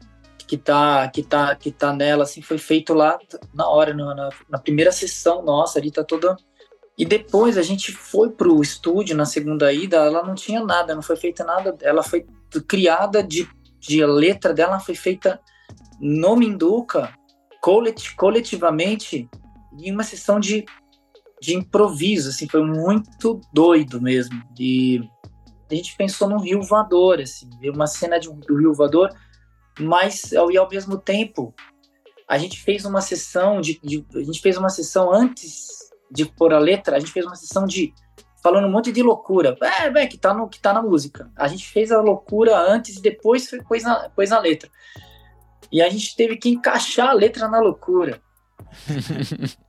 [0.48, 3.18] que tá que tá que tá nela assim foi feito lá
[3.54, 6.36] na hora na, na primeira sessão nossa ali tá toda
[6.98, 11.02] e depois a gente foi pro estúdio na segunda ida ela não tinha nada não
[11.02, 12.26] foi feita nada ela foi
[12.68, 13.48] criada de,
[13.80, 15.40] de letra dela foi feita
[16.02, 17.14] no Minduca
[18.18, 19.30] coletivamente
[19.78, 20.66] em uma sessão de
[21.42, 25.02] de improviso assim foi muito doido mesmo e
[25.70, 29.10] a gente pensou num rio voador, assim, uma cena de do rio voador,
[29.80, 31.54] mas e ao mesmo tempo
[32.28, 35.68] a gente fez uma sessão de, de, a gente fez uma sessão antes
[36.12, 37.94] de pôr a letra, a gente fez uma sessão de
[38.42, 41.32] falando um monte de loucura, é, é que tá no que tá na música.
[41.36, 44.70] A gente fez a loucura antes e depois pôs na, pôs na letra.
[45.72, 48.22] E a gente teve que encaixar a letra na loucura.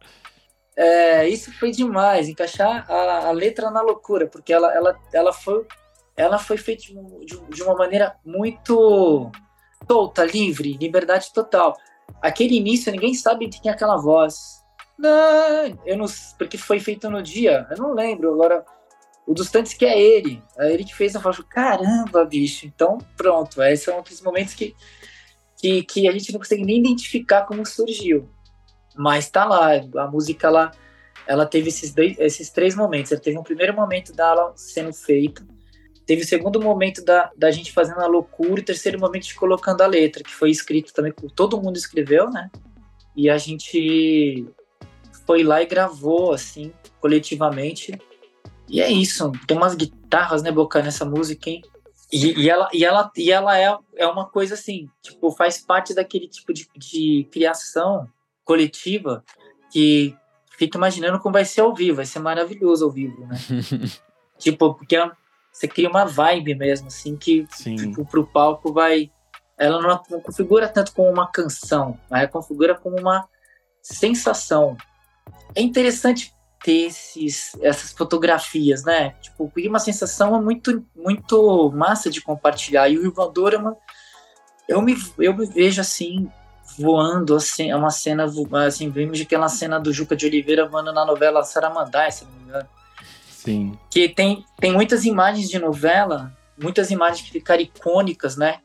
[0.76, 5.66] é, isso foi demais, encaixar a, a, letra na loucura, porque ela, ela, ela foi
[6.16, 9.30] ela foi feita de, de uma maneira muito
[9.86, 11.76] solta, livre, liberdade total.
[12.22, 14.64] Aquele início, ninguém sabe de quem é aquela voz.
[14.98, 16.06] Não, eu não,
[16.38, 18.32] porque foi feito no dia, eu não lembro.
[18.32, 18.64] Agora,
[19.26, 22.66] o dos tantos que é ele, é ele que fez, eu falo, caramba, bicho.
[22.66, 24.74] Então, pronto, esses são aqueles momentos que,
[25.56, 28.28] que, que a gente não consegue nem identificar como surgiu.
[28.94, 30.70] Mas tá lá, a música lá,
[31.26, 33.12] ela teve esses, dois, esses três momentos.
[33.12, 35.44] Ela teve um primeiro momento dela sendo feita,
[36.06, 39.34] Teve o segundo momento da, da gente fazendo a loucura e o terceiro momento de
[39.34, 42.48] colocando a letra, que foi escrito também, todo mundo escreveu, né?
[43.16, 44.46] E a gente
[45.26, 47.98] foi lá e gravou, assim, coletivamente.
[48.68, 49.32] E é isso.
[49.48, 51.60] Tem umas guitarras, né, Boca, nessa música, hein?
[52.12, 55.92] E, e, ela, e, ela, e ela é, é uma coisa assim, tipo, faz parte
[55.94, 58.08] daquele tipo de, de criação
[58.44, 59.24] coletiva
[59.72, 60.14] que
[60.56, 63.36] fica imaginando como vai ser ao vivo, vai ser maravilhoso ao vivo, né?
[64.38, 65.10] tipo, porque é
[65.56, 69.10] você cria uma vibe mesmo, assim, que tipo, pro palco vai.
[69.56, 73.26] Ela não, não configura tanto como uma canção, mas configura como uma
[73.80, 74.76] sensação.
[75.54, 76.35] É interessante
[76.66, 79.10] ter esses, essas fotografias, né?
[79.22, 82.88] Tipo, porque uma sensação é muito, muito massa de compartilhar.
[82.88, 83.76] E o Ivandor é uma.
[84.68, 86.28] Eu me, eu me vejo assim,
[86.76, 88.26] voando, assim, é uma cena,
[88.66, 92.42] assim, vimos aquela cena do Juca de Oliveira voando na novela Saramandai, se não me
[92.42, 92.68] engano.
[93.28, 93.78] Sim.
[93.88, 98.58] Que tem, tem muitas imagens de novela, muitas imagens que ficaram icônicas, né?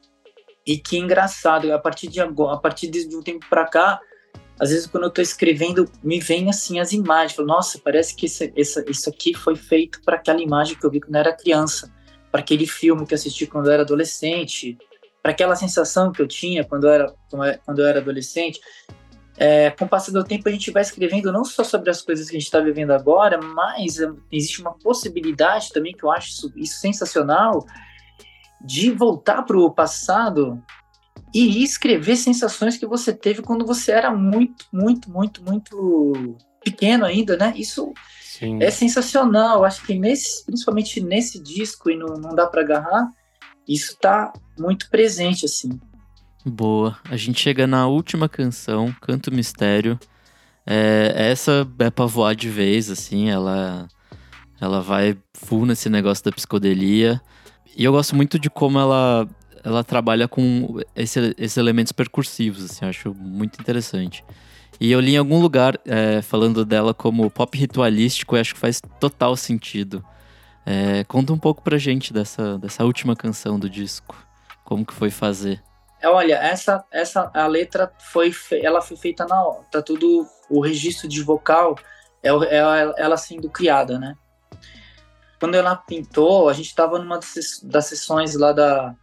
[0.65, 3.99] E que engraçado, a partir de agora, a partir de um tempo para cá,
[4.61, 8.27] às vezes quando eu tô escrevendo, me vem assim as imagens, falo, nossa, parece que
[8.27, 11.91] essa, isso aqui foi feito para aquela imagem que eu vi quando eu era criança,
[12.31, 14.77] para aquele filme que eu assisti quando eu era adolescente,
[15.23, 17.15] para aquela sensação que eu tinha quando eu era,
[17.65, 18.59] quando eu era adolescente.
[19.35, 22.29] É, com o passar do tempo a gente vai escrevendo não só sobre as coisas
[22.29, 26.29] que a gente está vivendo agora, mas é, existe uma possibilidade também que eu acho
[26.29, 27.65] isso, isso sensacional
[28.63, 30.61] de voltar para o passado
[31.33, 37.37] e escrever sensações que você teve quando você era muito, muito, muito, muito pequeno ainda,
[37.37, 37.53] né?
[37.55, 38.61] Isso Sim.
[38.61, 39.63] é sensacional.
[39.63, 43.09] Acho que nesse, principalmente nesse disco e não, não dá para agarrar,
[43.67, 45.79] isso está muito presente assim.
[46.45, 46.97] Boa.
[47.05, 49.99] A gente chega na última canção, Canto Mistério.
[50.65, 53.87] É, essa é pra voar de vez, assim, ela,
[54.59, 57.21] ela vai full nesse negócio da psicodelia.
[57.75, 59.27] E eu gosto muito de como ela,
[59.63, 64.23] ela trabalha com esse, esses elementos percursivos, assim, acho muito interessante.
[64.79, 68.59] E eu li em algum lugar é, falando dela como pop ritualístico e acho que
[68.59, 70.03] faz total sentido.
[70.65, 74.15] É, conta um pouco pra gente dessa, dessa última canção do disco.
[74.63, 75.61] Como que foi fazer?
[76.01, 78.33] É, olha, essa, essa a letra foi,
[78.63, 81.77] ela foi feita na hora, tá tudo, o registro de vocal
[82.23, 84.15] é, é ela sendo criada, né?
[85.39, 87.19] Quando ela pintou, a gente estava numa
[87.63, 88.95] das sessões lá da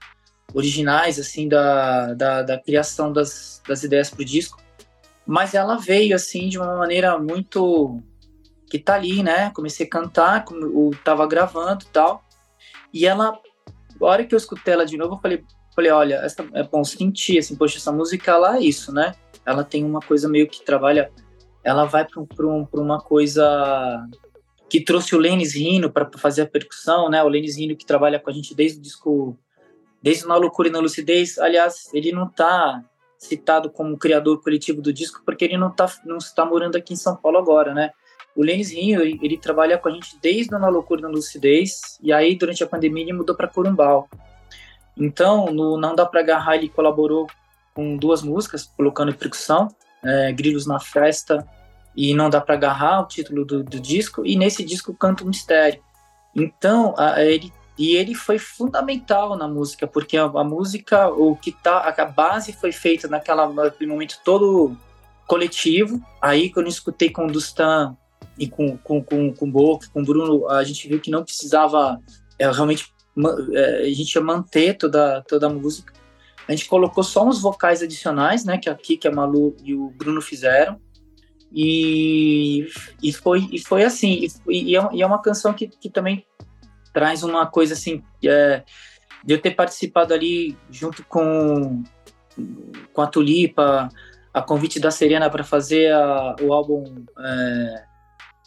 [0.55, 4.61] originais, assim, da, da, da criação das, das ideias pro disco,
[5.27, 8.01] mas ela veio, assim, de uma maneira muito
[8.71, 9.51] que tá ali, né?
[9.55, 12.25] Comecei a cantar, eu tava gravando e tal,
[12.93, 13.39] e ela,
[14.01, 15.45] a hora que eu escutei ela de novo, eu falei,
[15.75, 19.15] falei, olha, essa, é bom sentir, assim, poxa, essa música lá é isso, né?
[19.45, 21.11] Ela tem uma coisa meio que trabalha,
[21.63, 24.07] ela vai para um, uma coisa
[24.69, 27.23] que trouxe o Lenis Rino para fazer a percussão, né?
[27.23, 29.39] O Lenis Rino que trabalha com a gente desde o disco,
[30.03, 31.39] desde Na Loucura e Na Lucidez.
[31.39, 32.83] Aliás, ele não está
[33.19, 36.97] citado como criador coletivo do disco porque ele não está não está morando aqui em
[36.97, 37.91] São Paulo agora, né?
[38.37, 41.99] O Lenis Rinho, ele, ele, trabalha com a gente desde Na Loucura e Na Lucidez,
[42.01, 44.09] e aí durante a pandemia ele mudou para Corumbau.
[44.97, 47.27] Então, no Não Dá Pra Agarrar, ele colaborou
[47.75, 49.69] com duas músicas, colocando percussão,
[50.05, 51.45] é, Grilos na Festa
[51.97, 55.27] e Não Dá Pra Agarrar, o título do, do disco, e nesse disco canta o
[55.27, 55.83] Mistério.
[56.35, 61.53] Então, a, ele e ele foi fundamental na música, porque a, a, música, o que
[61.53, 64.77] tá, a base foi feita naquela, naquele momento todo
[65.29, 66.01] coletivo.
[66.21, 67.97] Aí, quando eu escutei com o Dustan
[68.37, 72.01] e com, com, com, com Boca, com o Bruno, a gente viu que não precisava
[72.37, 72.93] é, realmente
[73.53, 75.93] é, a gente ia manter toda, toda a música.
[76.49, 78.59] A gente colocou só uns vocais adicionais, né?
[78.59, 80.81] Que aqui que a Malu e o Bruno fizeram.
[81.53, 82.67] E,
[83.03, 84.27] e, foi, e foi assim.
[84.49, 86.25] E, e, é, é uma canção que, que também
[86.99, 88.03] traz uma coisa assim.
[88.25, 88.65] É,
[89.25, 91.85] de eu ter participado ali junto com,
[92.93, 93.89] com a Tulipa,
[94.35, 97.85] a convite da Serena para fazer a, o álbum é,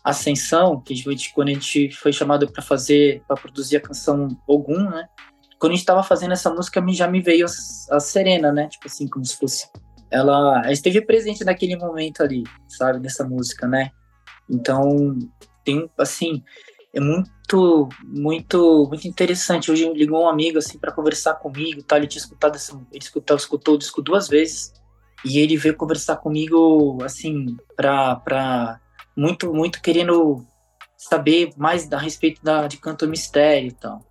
[0.04, 4.28] Ascensão, que a gente, quando a gente foi chamado para fazer, para produzir a canção
[4.46, 5.08] Ogum, né?
[5.58, 8.68] Quando a gente estava fazendo essa música, já me veio a, a, Serena, né?
[8.68, 9.70] Tipo assim, como se fosse.
[10.10, 13.00] Ela esteve presente naquele momento ali, sabe?
[13.00, 13.92] Nessa música, né?
[14.50, 15.18] Então,
[15.64, 16.44] tem, assim,
[16.94, 19.72] é muito, muito, muito interessante.
[19.72, 21.98] Hoje ligou um amigo, assim, para conversar comigo, tá?
[21.98, 24.74] Ele tinha escutado, essa, ele escutou, escutou o disco duas vezes.
[25.24, 28.80] E ele veio conversar comigo, assim, pra, pra
[29.16, 30.46] muito, muito querendo
[30.98, 34.06] saber mais a respeito da, de canto mistério e tal.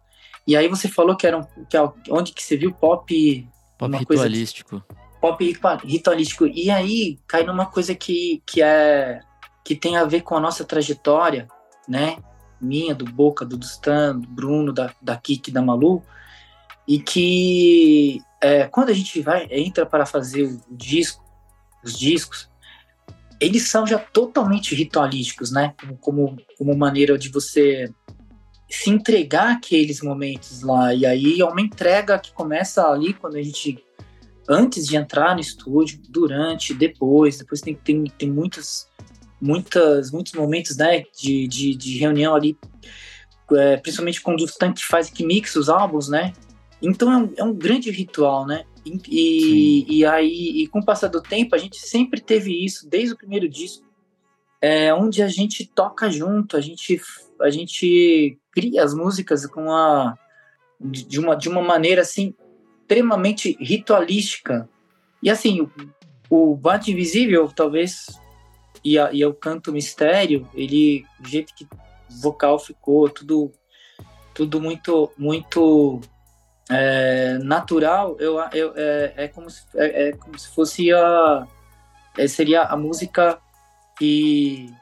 [0.46, 3.48] E aí você falou que era um, que, é onde que você viu pop...
[3.78, 4.70] Pop ritualístico.
[4.70, 4.86] Coisa,
[5.20, 6.46] pop ritualístico.
[6.46, 9.20] E aí cai numa coisa que, que é
[9.64, 11.46] que tem a ver com a nossa trajetória,
[11.86, 12.16] né?
[12.60, 16.02] Minha, do Boca, do Dustan, do Bruno, da, da Kiki, da Malu,
[16.86, 21.24] e que é, quando a gente vai entra para fazer o disco,
[21.84, 22.50] os discos,
[23.40, 25.74] eles são já totalmente ritualísticos, né?
[26.00, 27.90] Como, como maneira de você
[28.68, 30.94] se entregar aqueles momentos lá.
[30.94, 33.82] E aí é uma entrega que começa ali quando a gente.
[34.48, 38.88] Antes de entrar no estúdio, durante, depois, depois tem, tem, tem muitas,
[39.40, 42.56] muitas, muitos momentos né, de, de, de reunião ali,
[43.52, 46.32] é, principalmente quando o Tank faz que mixa os álbuns, né?
[46.82, 48.64] Então é um, é um grande ritual, né?
[49.08, 53.12] E, e, aí, e com o passar do tempo, a gente sempre teve isso, desde
[53.12, 53.84] o primeiro disco,
[54.60, 57.00] é, onde a gente toca junto, a gente,
[57.40, 60.16] a gente cria as músicas com a,
[60.80, 62.34] de, uma, de uma maneira assim,
[62.80, 64.68] extremamente ritualística.
[65.22, 65.60] E assim,
[66.28, 68.06] o, o Bate Invisível, talvez,
[68.84, 71.68] e, a, e o Canto Mistério, ele, o jeito que o
[72.20, 73.52] vocal ficou, tudo,
[74.34, 76.00] tudo muito, muito
[76.68, 81.46] é, natural, eu, eu, é, é, como se, é, é como se fosse a.
[82.18, 83.38] É, seria a música
[83.98, 84.72] que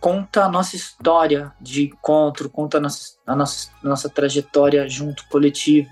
[0.00, 5.88] conta a nossa história de encontro, conta a nossa, a nossa, nossa trajetória junto, coletivo.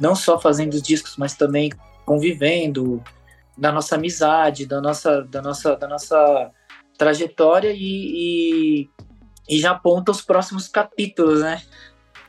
[0.00, 1.70] Não só fazendo os discos, mas também
[2.04, 3.02] convivendo,
[3.58, 6.50] da nossa amizade, da nossa, da nossa, da nossa
[6.98, 8.90] trajetória e, e,
[9.48, 11.62] e já aponta os próximos capítulos, né?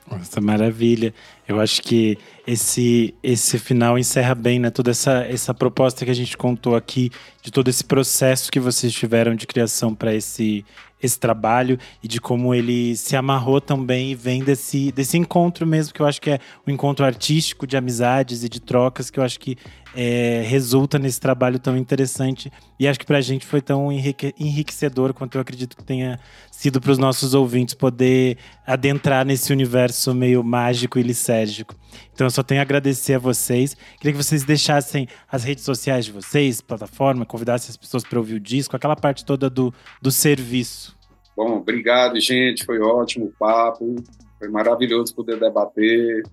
[0.09, 1.13] Nossa, maravilha.
[1.47, 4.71] Eu acho que esse esse final encerra bem, né?
[4.71, 7.11] Toda essa, essa proposta que a gente contou aqui,
[7.43, 10.65] de todo esse processo que vocês tiveram de criação para esse,
[11.01, 15.93] esse trabalho e de como ele se amarrou também e vem desse, desse encontro mesmo,
[15.93, 19.23] que eu acho que é um encontro artístico de amizades e de trocas, que eu
[19.23, 19.57] acho que
[19.95, 22.51] é, resulta nesse trabalho tão interessante.
[22.79, 26.19] E acho que para a gente foi tão enriquecedor quanto eu acredito que tenha
[26.51, 31.75] sido para os nossos ouvintes poder adentrar nesse universo meio mágico e licérgico.
[32.13, 33.75] Então eu só tenho a agradecer a vocês.
[33.97, 38.35] Queria que vocês deixassem as redes sociais de vocês, plataforma, convidassem as pessoas para ouvir
[38.35, 40.97] o disco, aquela parte toda do, do serviço.
[41.35, 42.65] Bom, obrigado, gente.
[42.65, 43.95] Foi ótimo o papo.
[44.37, 46.23] Foi maravilhoso poder debater.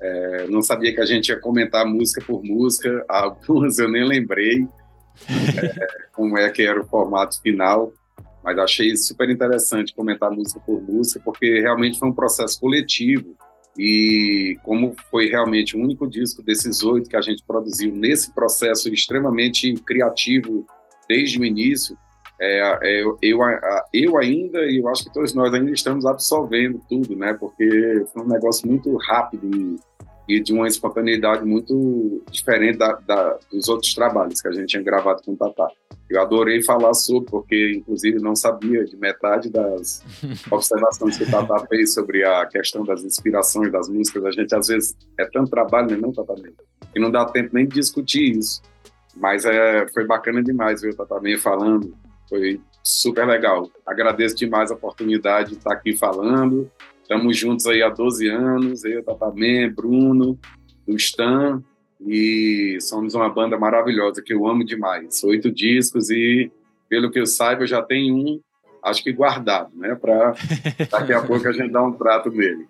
[0.00, 3.04] É, não sabia que a gente ia comentar música por música.
[3.08, 4.66] Algumas eu nem lembrei
[5.28, 7.92] é, como é que era o formato final.
[8.42, 13.34] Mas achei super interessante comentar música por música, porque realmente foi um processo coletivo
[13.76, 18.88] e como foi realmente o único disco desses oito que a gente produziu nesse processo
[18.88, 20.66] extremamente criativo
[21.08, 21.96] desde o início,
[22.40, 23.38] é, é, eu, eu,
[23.92, 27.34] eu ainda, e eu acho que todos nós ainda estamos absorvendo tudo, né?
[27.34, 33.38] Porque foi um negócio muito rápido e, e de uma espontaneidade muito diferente da, da,
[33.52, 35.68] dos outros trabalhos que a gente tinha gravado com o Tatá.
[36.10, 40.02] Eu adorei falar sobre, porque inclusive não sabia de metade das
[40.50, 44.24] observações que o Tata fez sobre a questão das inspirações das músicas.
[44.24, 46.34] A gente às vezes é tanto trabalho, né, não, Tata?
[46.94, 48.60] E não dá tempo nem de discutir isso.
[49.16, 51.94] Mas é, foi bacana demais ver o Tata falando.
[52.28, 53.70] Foi super legal.
[53.86, 56.70] Agradeço demais a oportunidade de estar aqui falando.
[57.02, 59.30] Estamos juntos aí há 12 anos, eu, Tata
[59.74, 60.38] Bruno,
[60.86, 61.62] do Stan,
[62.00, 65.22] e somos uma banda maravilhosa que eu amo demais.
[65.24, 66.50] Oito discos e,
[66.88, 68.40] pelo que eu saiba, eu já tenho um,
[68.82, 69.94] acho que guardado, né?
[69.94, 70.34] Para
[70.90, 72.66] daqui a pouco a gente dar um prato nele.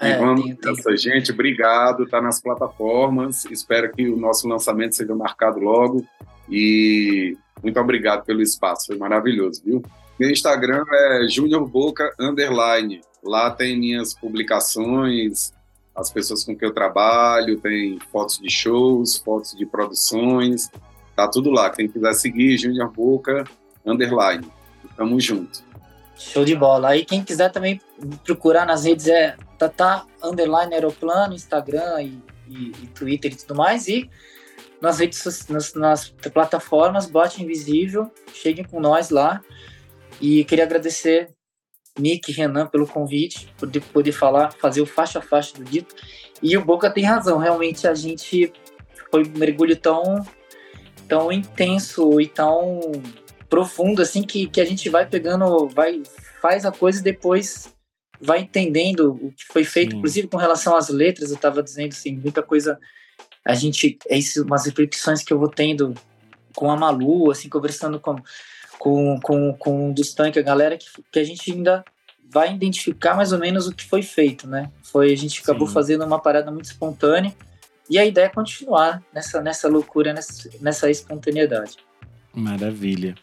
[0.00, 0.72] É, e vamos tem, tem.
[0.72, 3.44] essa gente, obrigado, tá nas plataformas.
[3.46, 6.04] Espero que o nosso lançamento seja marcado logo.
[6.48, 9.82] E muito obrigado pelo espaço, foi maravilhoso, viu?
[10.18, 13.00] Meu Instagram é Junior Boca Underline.
[13.22, 15.52] Lá tem minhas publicações,
[15.94, 20.70] as pessoas com quem eu trabalho, tem fotos de shows, fotos de produções,
[21.16, 21.70] tá tudo lá.
[21.70, 23.44] Quem quiser seguir, Junior Boca,
[23.84, 24.46] underline.
[24.96, 25.62] Tamo junto.
[26.16, 26.90] Show de bola.
[26.90, 27.80] Aí quem quiser também
[28.24, 33.88] procurar nas redes é Tata Underline Aeroplano, Instagram e, e, e, Twitter e tudo mais.
[33.88, 34.10] E
[34.80, 39.42] nas redes nas, nas plataformas, Bote Invisível, cheguem com nós lá.
[40.20, 41.34] E queria agradecer
[41.98, 45.94] Nick, Renan, pelo convite, por poder falar, fazer o faixa a faixa do dito.
[46.42, 48.52] E o Boca tem razão, realmente a gente
[49.10, 50.26] foi um mergulho tão,
[51.08, 52.80] tão intenso e tão
[53.48, 56.02] profundo, assim, que, que a gente vai pegando, vai,
[56.40, 57.74] faz a coisa e depois
[58.20, 59.96] vai entendendo o que foi feito, Sim.
[59.98, 62.78] inclusive com relação às letras, eu estava dizendo, assim, muita coisa,
[63.44, 65.94] a gente, é isso, umas reflexões que eu vou tendo
[66.54, 68.16] com a Malu, assim, conversando com
[68.80, 71.84] com, com, com o dos tanques, a galera que, que a gente ainda
[72.30, 74.70] vai identificar mais ou menos o que foi feito, né?
[74.82, 75.74] Foi a gente acabou Sim.
[75.74, 77.34] fazendo uma parada muito espontânea
[77.90, 81.76] e a ideia é continuar nessa nessa loucura, nessa, nessa espontaneidade.
[82.32, 83.14] Maravilha.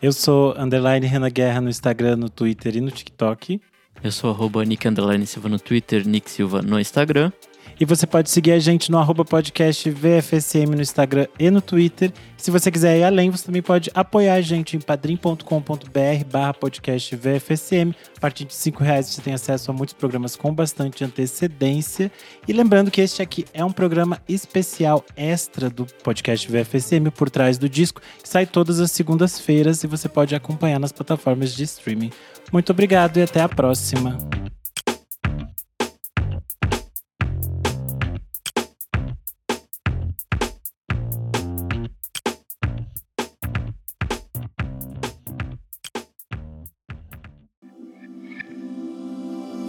[0.00, 3.60] Eu sou underline Renan Guerra no Instagram, no Twitter e no TikTok.
[4.04, 7.32] Eu sou arroba Nick Underline Silva no Twitter, Nick Silva no Instagram.
[7.80, 12.12] E você pode seguir a gente no arroba podcast VFSM no Instagram e no Twitter.
[12.36, 17.16] Se você quiser ir além, você também pode apoiar a gente em padrim.com.br barra podcast
[17.16, 17.94] VFSM.
[18.18, 22.12] A partir de cinco reais você tem acesso a muitos programas com bastante antecedência.
[22.46, 27.56] E lembrando que este aqui é um programa especial extra do podcast VFSM por trás
[27.56, 32.10] do disco, que sai todas as segundas-feiras e você pode acompanhar nas plataformas de streaming.
[32.52, 34.18] Muito obrigado e até a próxima.